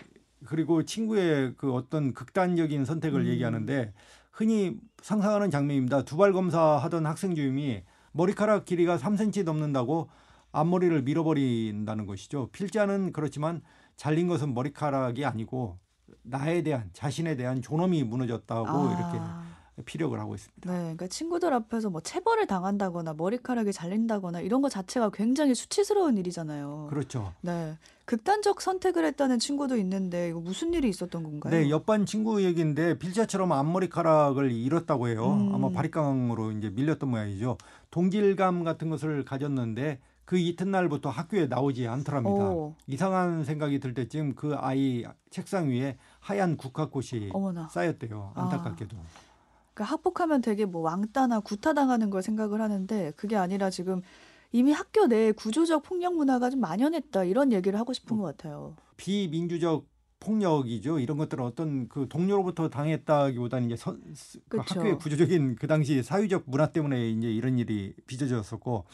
그리고 0.45 0.83
친구의 0.83 1.53
그 1.55 1.71
어떤 1.73 2.13
극단적인 2.13 2.83
선택을 2.83 3.21
음. 3.21 3.27
얘기하는데 3.27 3.93
흔히 4.33 4.75
상상하는 5.01 5.49
장면입니다. 5.49 6.03
두발 6.03 6.33
검사 6.33 6.59
하던 6.61 7.05
학생 7.05 7.35
주임이 7.35 7.83
머리카락 8.11 8.65
길이가 8.65 8.97
3cm 8.97 9.45
넘는다고 9.45 10.09
앞머리를 10.51 11.03
밀어버린다는 11.03 12.05
것이죠. 12.05 12.49
필자는 12.51 13.13
그렇지만 13.13 13.61
잘린 13.95 14.27
것은 14.27 14.53
머리카락이 14.53 15.23
아니고 15.23 15.79
나에 16.21 16.63
대한 16.63 16.89
자신에 16.91 17.37
대한 17.37 17.61
존엄이 17.61 18.03
무너졌다고 18.03 18.67
아. 18.67 18.97
이렇게 18.99 19.50
피력을 19.81 20.17
하고 20.19 20.35
있습니다. 20.35 20.71
네, 20.71 20.77
그러니까 20.79 21.07
친구들 21.07 21.53
앞에서 21.53 21.89
뭐 21.89 22.01
체벌을 22.01 22.47
당한다거나 22.47 23.13
머리카락이 23.13 23.73
잘린다거나 23.73 24.41
이런 24.41 24.61
것 24.61 24.69
자체가 24.69 25.09
굉장히 25.11 25.55
수치스러운 25.55 26.17
일이잖아요. 26.17 26.87
그렇죠. 26.89 27.33
네, 27.41 27.77
극단적 28.05 28.61
선택을 28.61 29.05
했다는 29.05 29.39
친구도 29.39 29.77
있는데 29.77 30.29
이거 30.29 30.39
무슨 30.39 30.73
일이 30.73 30.89
있었던 30.89 31.23
건가요? 31.23 31.53
네, 31.53 31.69
옆반 31.69 32.05
친구 32.05 32.43
얘기인데 32.43 32.97
필자처럼 32.97 33.51
앞머리카락을 33.51 34.51
잃었다고 34.51 35.07
해요. 35.07 35.33
음. 35.33 35.55
아마 35.55 35.69
바리깡으로 35.69 36.51
이제 36.51 36.69
밀렸던 36.69 37.09
모양이죠. 37.09 37.57
동질감 37.91 38.63
같은 38.63 38.89
것을 38.89 39.23
가졌는데 39.25 39.99
그 40.25 40.37
이튿날부터 40.37 41.09
학교에 41.09 41.47
나오지 41.47 41.87
않더랍니다. 41.87 42.49
오. 42.49 42.75
이상한 42.87 43.43
생각이 43.43 43.79
들 43.79 43.93
때쯤 43.93 44.35
그 44.35 44.55
아이 44.55 45.03
책상 45.29 45.69
위에 45.69 45.97
하얀 46.19 46.55
국화꽃이 46.55 47.31
어머나. 47.33 47.67
쌓였대요. 47.67 48.31
아. 48.35 48.43
안타깝게도. 48.43 48.95
그러니까 49.73 49.93
학폭하면 49.93 50.41
되게 50.41 50.65
뭐 50.65 50.81
왕따나 50.81 51.39
구타당하는 51.41 52.09
걸 52.09 52.21
생각을 52.21 52.61
하는데 52.61 53.11
그게 53.15 53.35
아니라 53.35 53.69
지금 53.69 54.01
이미 54.51 54.71
학교 54.71 55.07
내에 55.07 55.31
구조적 55.31 55.83
폭력 55.83 56.15
문화가 56.15 56.49
좀 56.49 56.59
만연했다 56.59 57.23
이런 57.23 57.51
얘기를 57.53 57.79
하고 57.79 57.93
싶은 57.93 58.17
것 58.17 58.23
같아요. 58.23 58.75
비민주적 58.97 59.85
폭력이죠. 60.19 60.99
이런 60.99 61.17
것들은 61.17 61.43
어떤 61.43 61.87
그 61.87 62.07
동료로부터 62.07 62.69
당했다기보다는 62.69 63.67
이제 63.67 63.75
선, 63.75 64.01
그. 64.49 64.57
학교의 64.57 64.97
구조적인 64.99 65.55
그 65.55 65.67
당시 65.67 66.03
사회적 66.03 66.43
문화 66.45 66.67
때문에 66.67 67.09
이제 67.09 67.31
이런 67.31 67.57
일이 67.57 67.95
빚어졌었고 68.05 68.85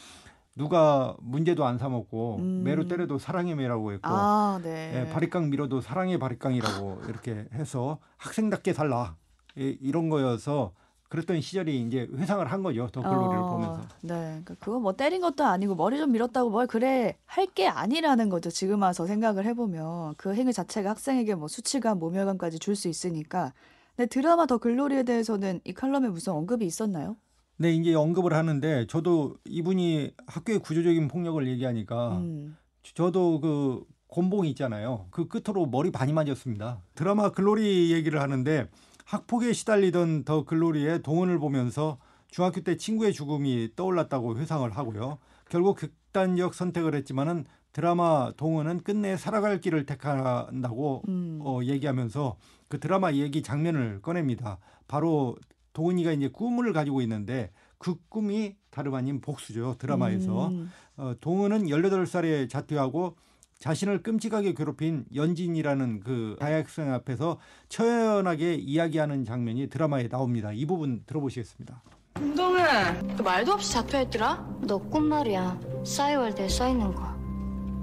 누가 0.56 1.16
문제도 1.20 1.64
안 1.66 1.76
삼았고 1.76 2.36
음. 2.38 2.62
매로 2.64 2.88
때려도 2.88 3.18
사랑의 3.18 3.54
매라고 3.56 3.92
했고 3.92 4.08
아, 4.08 4.58
네. 4.62 4.92
예, 5.06 5.12
바리깡 5.12 5.50
밀어도 5.50 5.80
사랑의 5.80 6.18
바리깡이라고 6.18 7.02
이렇게 7.08 7.46
해서 7.52 7.98
학생답게 8.16 8.72
살라 8.72 9.16
이- 9.58 9.76
이런 9.80 10.08
거여서 10.08 10.72
그랬던 11.08 11.40
시절이 11.40 11.80
이제 11.86 12.06
회상을 12.16 12.44
한 12.46 12.62
거죠. 12.62 12.86
더 12.92 13.00
글로리를 13.02 13.38
어, 13.42 13.48
보면서. 13.50 13.80
네, 14.02 14.14
그러니까 14.44 14.54
그거 14.60 14.78
뭐 14.78 14.92
때린 14.92 15.22
것도 15.22 15.42
아니고 15.44 15.74
머리 15.74 15.96
좀 15.98 16.12
밀었다고 16.12 16.50
뭘 16.50 16.66
그래 16.66 17.16
할 17.24 17.46
게 17.54 17.66
아니라는 17.66 18.28
거죠. 18.28 18.50
지금 18.50 18.82
와서 18.82 19.06
생각을 19.06 19.46
해보면 19.46 20.14
그 20.18 20.34
행위 20.34 20.52
자체가 20.52 20.90
학생에게 20.90 21.34
뭐 21.34 21.48
수치감, 21.48 21.98
모멸감까지 21.98 22.58
줄 22.58 22.76
수 22.76 22.88
있으니까. 22.88 23.52
근데 23.96 24.06
드라마 24.08 24.46
더 24.46 24.58
글로리에 24.58 25.02
대해서는 25.04 25.60
이 25.64 25.72
칼럼에 25.72 26.08
무슨 26.08 26.34
언급이 26.34 26.66
있었나요? 26.66 27.16
네, 27.56 27.72
이제 27.72 27.94
언급을 27.94 28.34
하는데 28.34 28.86
저도 28.86 29.36
이분이 29.46 30.12
학교의 30.26 30.58
구조적인 30.60 31.08
폭력을 31.08 31.44
얘기하니까 31.48 32.18
음, 32.18 32.56
저도 32.82 33.40
그 33.40 33.84
곤봉 34.08 34.46
있잖아요. 34.48 35.06
그 35.10 35.26
끝으로 35.26 35.66
머리 35.66 35.90
많이 35.90 36.12
맞았습니다. 36.12 36.80
드라마 36.94 37.30
글로리 37.32 37.92
얘기를 37.92 38.20
하는데 38.20 38.68
학폭에 39.08 39.54
시달리던 39.54 40.24
더 40.24 40.44
글로리의 40.44 41.00
동원을 41.02 41.38
보면서 41.38 41.96
중학교 42.30 42.60
때 42.60 42.76
친구의 42.76 43.14
죽음이 43.14 43.70
떠올랐다고 43.74 44.36
회상을 44.36 44.70
하고요. 44.70 45.16
결국 45.48 45.78
극단적 45.78 46.52
선택을 46.52 46.94
했지만은 46.94 47.46
드라마 47.72 48.32
동원은 48.36 48.82
끝내 48.82 49.16
살아갈 49.16 49.62
길을 49.62 49.86
택한다고 49.86 51.04
음. 51.08 51.38
어, 51.42 51.60
얘기하면서 51.62 52.36
그 52.68 52.80
드라마 52.80 53.12
얘기 53.12 53.42
장면을 53.42 54.02
꺼냅니다. 54.02 54.58
바로 54.88 55.38
동은이가 55.72 56.12
이제 56.12 56.28
꿈을 56.28 56.74
가지고 56.74 57.00
있는데 57.00 57.50
그 57.78 57.94
꿈이 58.10 58.56
다름 58.68 58.94
아닌 58.94 59.22
복수죠. 59.22 59.76
드라마에서. 59.78 60.48
음, 60.48 60.70
어, 60.98 61.14
동은은 61.18 61.68
18살에 61.68 62.50
자퇴하고 62.50 63.16
자신을 63.58 64.02
끔찍하게 64.02 64.54
괴롭힌 64.54 65.04
연진이라는 65.14 66.00
그 66.00 66.36
대학생 66.38 66.92
앞에서 66.92 67.38
처연하게 67.68 68.54
이야기하는 68.54 69.24
장면이 69.24 69.68
드라마에 69.68 70.08
나옵니다. 70.08 70.52
이 70.52 70.64
부분 70.64 71.02
들어보시겠습니다. 71.06 71.82
운동은 72.20 73.16
너 73.16 73.22
말도 73.22 73.52
없이 73.52 73.72
잡혀있더라? 73.72 74.58
너꿈 74.60 75.04
말이야. 75.08 75.58
싸이월드에 75.84 76.48
써있는 76.48 76.94
거. 76.94 77.02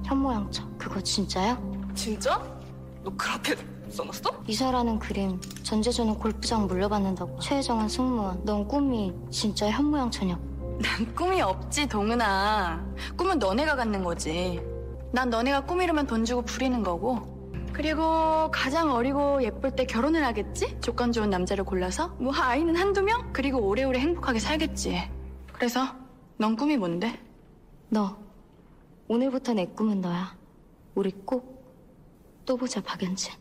현모양처. 0.06 0.66
그거 0.78 1.02
진짜야? 1.02 1.62
진짜? 1.94 2.42
너 3.04 3.12
그렇게 3.18 3.56
써놨어? 3.90 4.44
이사라는 4.48 5.00
그림, 5.00 5.40
전재준은 5.64 6.16
골프장 6.16 6.68
물려받는다고, 6.68 7.40
최혜정은 7.40 7.88
승무원, 7.88 8.44
넌 8.44 8.68
꿈이 8.68 9.14
진짜 9.30 9.70
현모양처녀. 9.70 10.38
난 10.82 11.16
꿈이 11.16 11.42
없지, 11.42 11.88
동은아. 11.88 12.86
꿈은 13.16 13.40
너네가 13.40 13.76
갖는 13.76 14.04
거지. 14.04 14.60
난 15.16 15.30
너네가 15.30 15.66
꿈 15.66 15.82
이루면 15.82 16.06
돈 16.06 16.26
주고 16.26 16.44
부리는 16.44 16.84
거고. 16.84 17.34
그리고 17.74 18.52
가장 18.52 18.92
어리고 18.92 19.42
예쁠 19.42 19.72
때 19.72 19.86
결혼을 19.86 20.24
하겠지? 20.24 20.78
조건 20.82 21.12
좋은 21.12 21.30
남자를 21.30 21.64
골라서? 21.64 22.10
뭐 22.20 22.34
아이는 22.36 22.76
한두 22.76 23.02
명? 23.02 23.32
그리고 23.34 23.60
오래오래 23.66 23.98
행복하게 24.00 24.40
살겠지. 24.40 25.10
그래서 25.54 25.96
넌 26.38 26.56
꿈이 26.56 26.78
뭔데? 26.78 27.20
너, 27.90 28.18
오늘부터 29.08 29.54
내 29.54 29.66
꿈은 29.66 30.02
너야. 30.02 30.38
우리 30.94 31.12
꼭 31.12 31.56
또 32.46 32.58
보자, 32.58 32.82
박연진. 32.82 33.34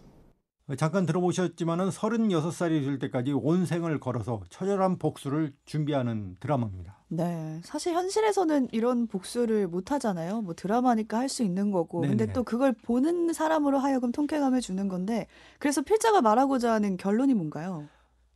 잠깐 0.79 1.05
들어보셨지만은 1.05 1.91
36살이 1.91 2.85
될 2.85 2.99
때까지 2.99 3.33
온 3.33 3.67
생을 3.67 4.01
걸어서 4.01 4.43
처절한 4.49 4.99
복수를 4.99 5.53
준비하는 5.67 6.37
드라마입니다. 6.41 6.94
네. 7.17 7.61
사실 7.65 7.95
현실에서는 7.95 8.69
이런 8.73 9.07
복수를 9.07 9.67
못 9.69 9.93
하잖아요. 9.93 10.43
뭐 10.43 10.55
드라마니까 10.55 11.19
할 11.19 11.29
수 11.29 11.43
있는 11.43 11.71
거고. 11.73 12.01
근데 12.03 12.17
네네. 12.27 12.33
또 12.33 12.45
그걸 12.45 12.73
보는 12.73 13.33
사람으로 13.33 13.79
하여금 13.79 14.13
통쾌감을 14.13 14.61
주는 14.61 14.89
건데 14.89 15.27
그래서 15.59 15.83
필자가 15.83 16.21
말하고자 16.23 16.73
하는 16.73 16.97
결론이 16.97 17.35
뭔가요? 17.35 17.89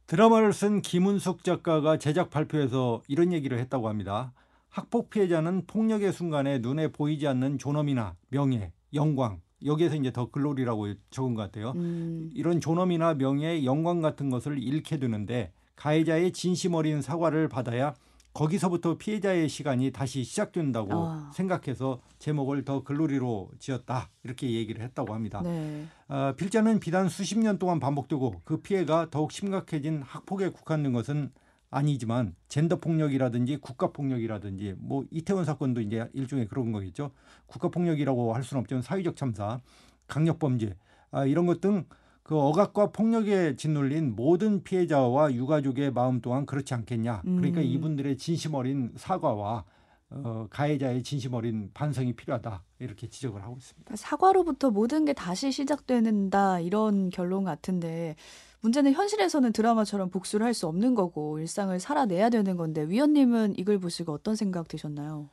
드라마를 0.07 0.53
쓴 0.53 0.81
김은숙 0.83 1.45
작가가 1.45 1.99
제작 1.99 2.31
발표에서 2.31 3.03
이런 3.09 3.33
얘기를 3.33 3.59
했다고 3.59 3.89
합니다. 3.89 4.33
학폭 4.71 5.11
피해자는 5.11 5.67
폭력의 5.67 6.13
순간에 6.13 6.59
눈에 6.59 6.89
보이지 6.89 7.27
않는 7.29 7.59
존엄이나 7.59 8.17
명예, 8.31 8.73
영광 8.95 9.41
여기에서 9.65 9.97
이제 9.97 10.13
더 10.13 10.31
글로리라고 10.31 10.89
적은 11.11 11.35
것 11.35 11.43
같아요. 11.43 11.73
음. 11.77 12.31
이런 12.35 12.61
존엄이나 12.61 13.15
명예, 13.15 13.65
영광 13.65 14.01
같은 14.01 14.31
것을 14.31 14.59
잃게 14.63 14.99
되는데 14.99 15.53
가해자의 15.77 16.33
진심 16.33 16.75
어린 16.75 17.03
사과를 17.03 17.49
받아야 17.49 17.95
거기서부터 18.35 18.99
피해자의 18.99 19.49
시간이 19.49 19.91
다시 19.91 20.23
시작된다고 20.23 20.93
아. 20.93 21.31
생각해서 21.35 22.01
제목을 22.19 22.65
더 22.65 22.85
글로리로 22.85 23.51
지었다 23.59 24.11
이렇게 24.23 24.51
얘기를 24.53 24.83
했다고 24.83 25.15
합니다. 25.15 25.41
네. 25.43 25.87
아, 26.07 26.35
필자는 26.37 26.79
비단 26.81 27.09
수십 27.09 27.39
년 27.39 27.59
동안 27.59 27.81
반복되고 27.81 28.43
그 28.45 28.59
피해가 28.59 29.09
더욱 29.11 29.33
심각해진 29.33 30.03
학폭에 30.03 30.51
국한된 30.51 30.93
것은 30.93 31.33
아니지만 31.71 32.35
젠더 32.49 32.77
폭력이라든지 32.77 33.59
국가 33.59 33.93
폭력이라든지 33.93 34.75
뭐 34.79 35.05
이태원 35.11 35.45
사건도 35.45 35.81
이제 35.81 36.09
일종의 36.15 36.47
그런 36.47 36.73
거겠죠. 36.73 37.11
국가 37.47 37.69
폭력이라고 37.69 38.35
할 38.35 38.43
수는 38.43 38.61
없지만 38.61 38.83
사회적 38.83 39.17
참사, 39.17 39.61
강력 40.07 40.39
범죄 40.39 40.77
아, 41.11 41.27
이런 41.27 41.47
것 41.47 41.61
등 41.61 41.85
그 42.29 42.39
억압과 42.39 42.93
폭력에 42.93 43.57
짓눌린 43.57 44.15
모든 44.15 44.63
피해자와 44.63 45.33
유가족의 45.33 45.93
마음 45.93 46.21
또한 46.21 46.45
그렇지 46.45 46.75
않겠냐. 46.75 47.23
그러니까 47.23 47.63
음. 47.63 47.65
이분들의 47.65 48.19
진심 48.19 48.53
어린 48.53 48.93
사과와 48.97 49.65
어, 50.11 50.47
가해자의 50.51 51.03
진심 51.03 51.33
어린 51.33 51.71
반성이 51.73 52.13
필요하다 52.13 52.65
이렇게 52.81 53.09
지적을 53.09 53.43
하고 53.43 53.57
있습니다. 53.57 53.97
사과로부터 53.97 54.71
모든 54.71 55.07
게 55.07 55.15
다시 55.15 55.51
시작된다 55.51 56.61
이런 56.61 57.09
결론 57.09 57.45
같은데 57.45 58.15
문제는 58.61 58.93
현실에서는 58.93 59.51
드라마처럼 59.55 60.11
복수를 60.11 60.45
할 60.45 60.53
수 60.53 60.67
없는 60.67 60.95
거고 60.95 61.39
일상을 61.39 61.81
살아내야 61.81 62.29
되는 62.29 62.59
건데 62.59 62.83
위원님은 62.87 63.55
이걸 63.57 63.79
보시고 63.79 64.13
어떤 64.13 64.37
생각 64.37 64.69
드셨나요? 64.69 65.31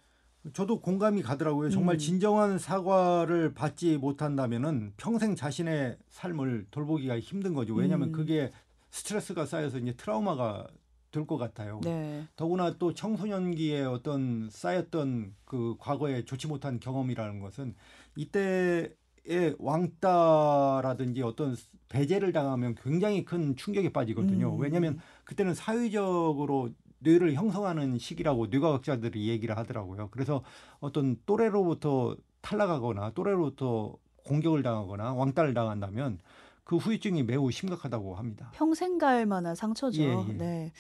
저도 0.54 0.80
공감이 0.82 1.22
가더라고요. 1.22 1.70
정말 1.70 1.96
음. 1.96 2.00
진정한 2.00 2.58
사과를 2.60 3.54
받지 3.54 3.98
못한다면은 3.98 4.94
평생 4.98 5.36
자신의 5.36 5.98
삶을 6.10 6.68
돌보기가 6.72 7.20
힘든 7.20 7.54
거죠. 7.54 7.74
왜냐하면 7.74 8.10
음. 8.10 8.12
그게 8.12 8.52
스트레스가 8.92 9.46
쌓여서 9.46 9.80
이제 9.80 9.94
트라우마가 9.94 10.68
될 11.12 11.26
것 11.26 11.38
같아요. 11.38 11.80
네. 11.82 12.28
더구나 12.36 12.76
또 12.78 12.94
청소년기에 12.94 13.84
어떤 13.84 14.50
쌓였던 14.52 15.34
그 15.46 15.76
과거에 15.80 16.26
좋지 16.26 16.48
못한 16.48 16.78
경험이라는 16.82 17.40
것은 17.40 17.74
이때의 18.18 19.56
왕따라든지 19.58 21.22
어떤 21.22 21.56
배제를 21.88 22.34
당하면 22.34 22.76
굉장히 22.76 23.24
큰 23.24 23.56
충격에 23.56 23.94
빠지거든요. 23.94 24.56
음. 24.56 24.60
왜냐하면 24.60 25.00
그때는 25.24 25.54
사회적으로 25.54 26.72
뇌를 27.06 27.36
형성하는 27.36 27.98
시기라고 28.00 28.48
뇌과학자들이 28.48 29.30
얘기를 29.30 29.56
하더라고요. 29.56 30.10
그래서 30.12 30.44
어떤 30.80 31.16
또래로부터 31.26 32.18
탈락하거나 32.42 33.12
또래로부터 33.12 33.96
공격을 34.26 34.64
당하거나 34.64 35.14
왕따를 35.14 35.54
당한다면 35.54 36.20
그 36.64 36.78
후유증이 36.78 37.24
매우 37.24 37.52
심각하다고 37.52 38.16
합니다. 38.16 38.52
평생 38.54 38.98
갈 38.98 39.26
만한 39.26 39.56
상처죠. 39.56 40.02
예, 40.02 40.08
예. 40.30 40.34
네. 40.34 40.72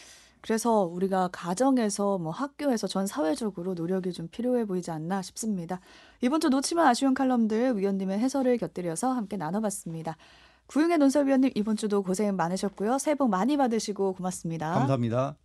그래서 0.41 0.81
우리가 0.81 1.29
가정에서 1.31 2.17
뭐 2.17 2.31
학교에서 2.31 2.87
전 2.87 3.07
사회적으로 3.07 3.73
노력이 3.73 4.11
좀 4.11 4.27
필요해 4.27 4.65
보이지 4.65 4.91
않나 4.91 5.21
싶습니다. 5.21 5.79
이번 6.21 6.39
주 6.39 6.49
놓치면 6.49 6.85
아쉬운 6.85 7.13
칼럼들 7.13 7.77
위원님의 7.77 8.19
해설을 8.19 8.57
곁들여서 8.57 9.11
함께 9.11 9.37
나눠봤습니다. 9.37 10.17
구용의 10.67 10.97
논설위원님 10.97 11.51
이번 11.55 11.75
주도 11.75 12.03
고생 12.03 12.35
많으셨고요. 12.35 12.97
새해 12.97 13.15
복 13.15 13.29
많이 13.29 13.57
받으시고 13.57 14.13
고맙습니다. 14.13 14.71
감사합니다. 14.73 15.35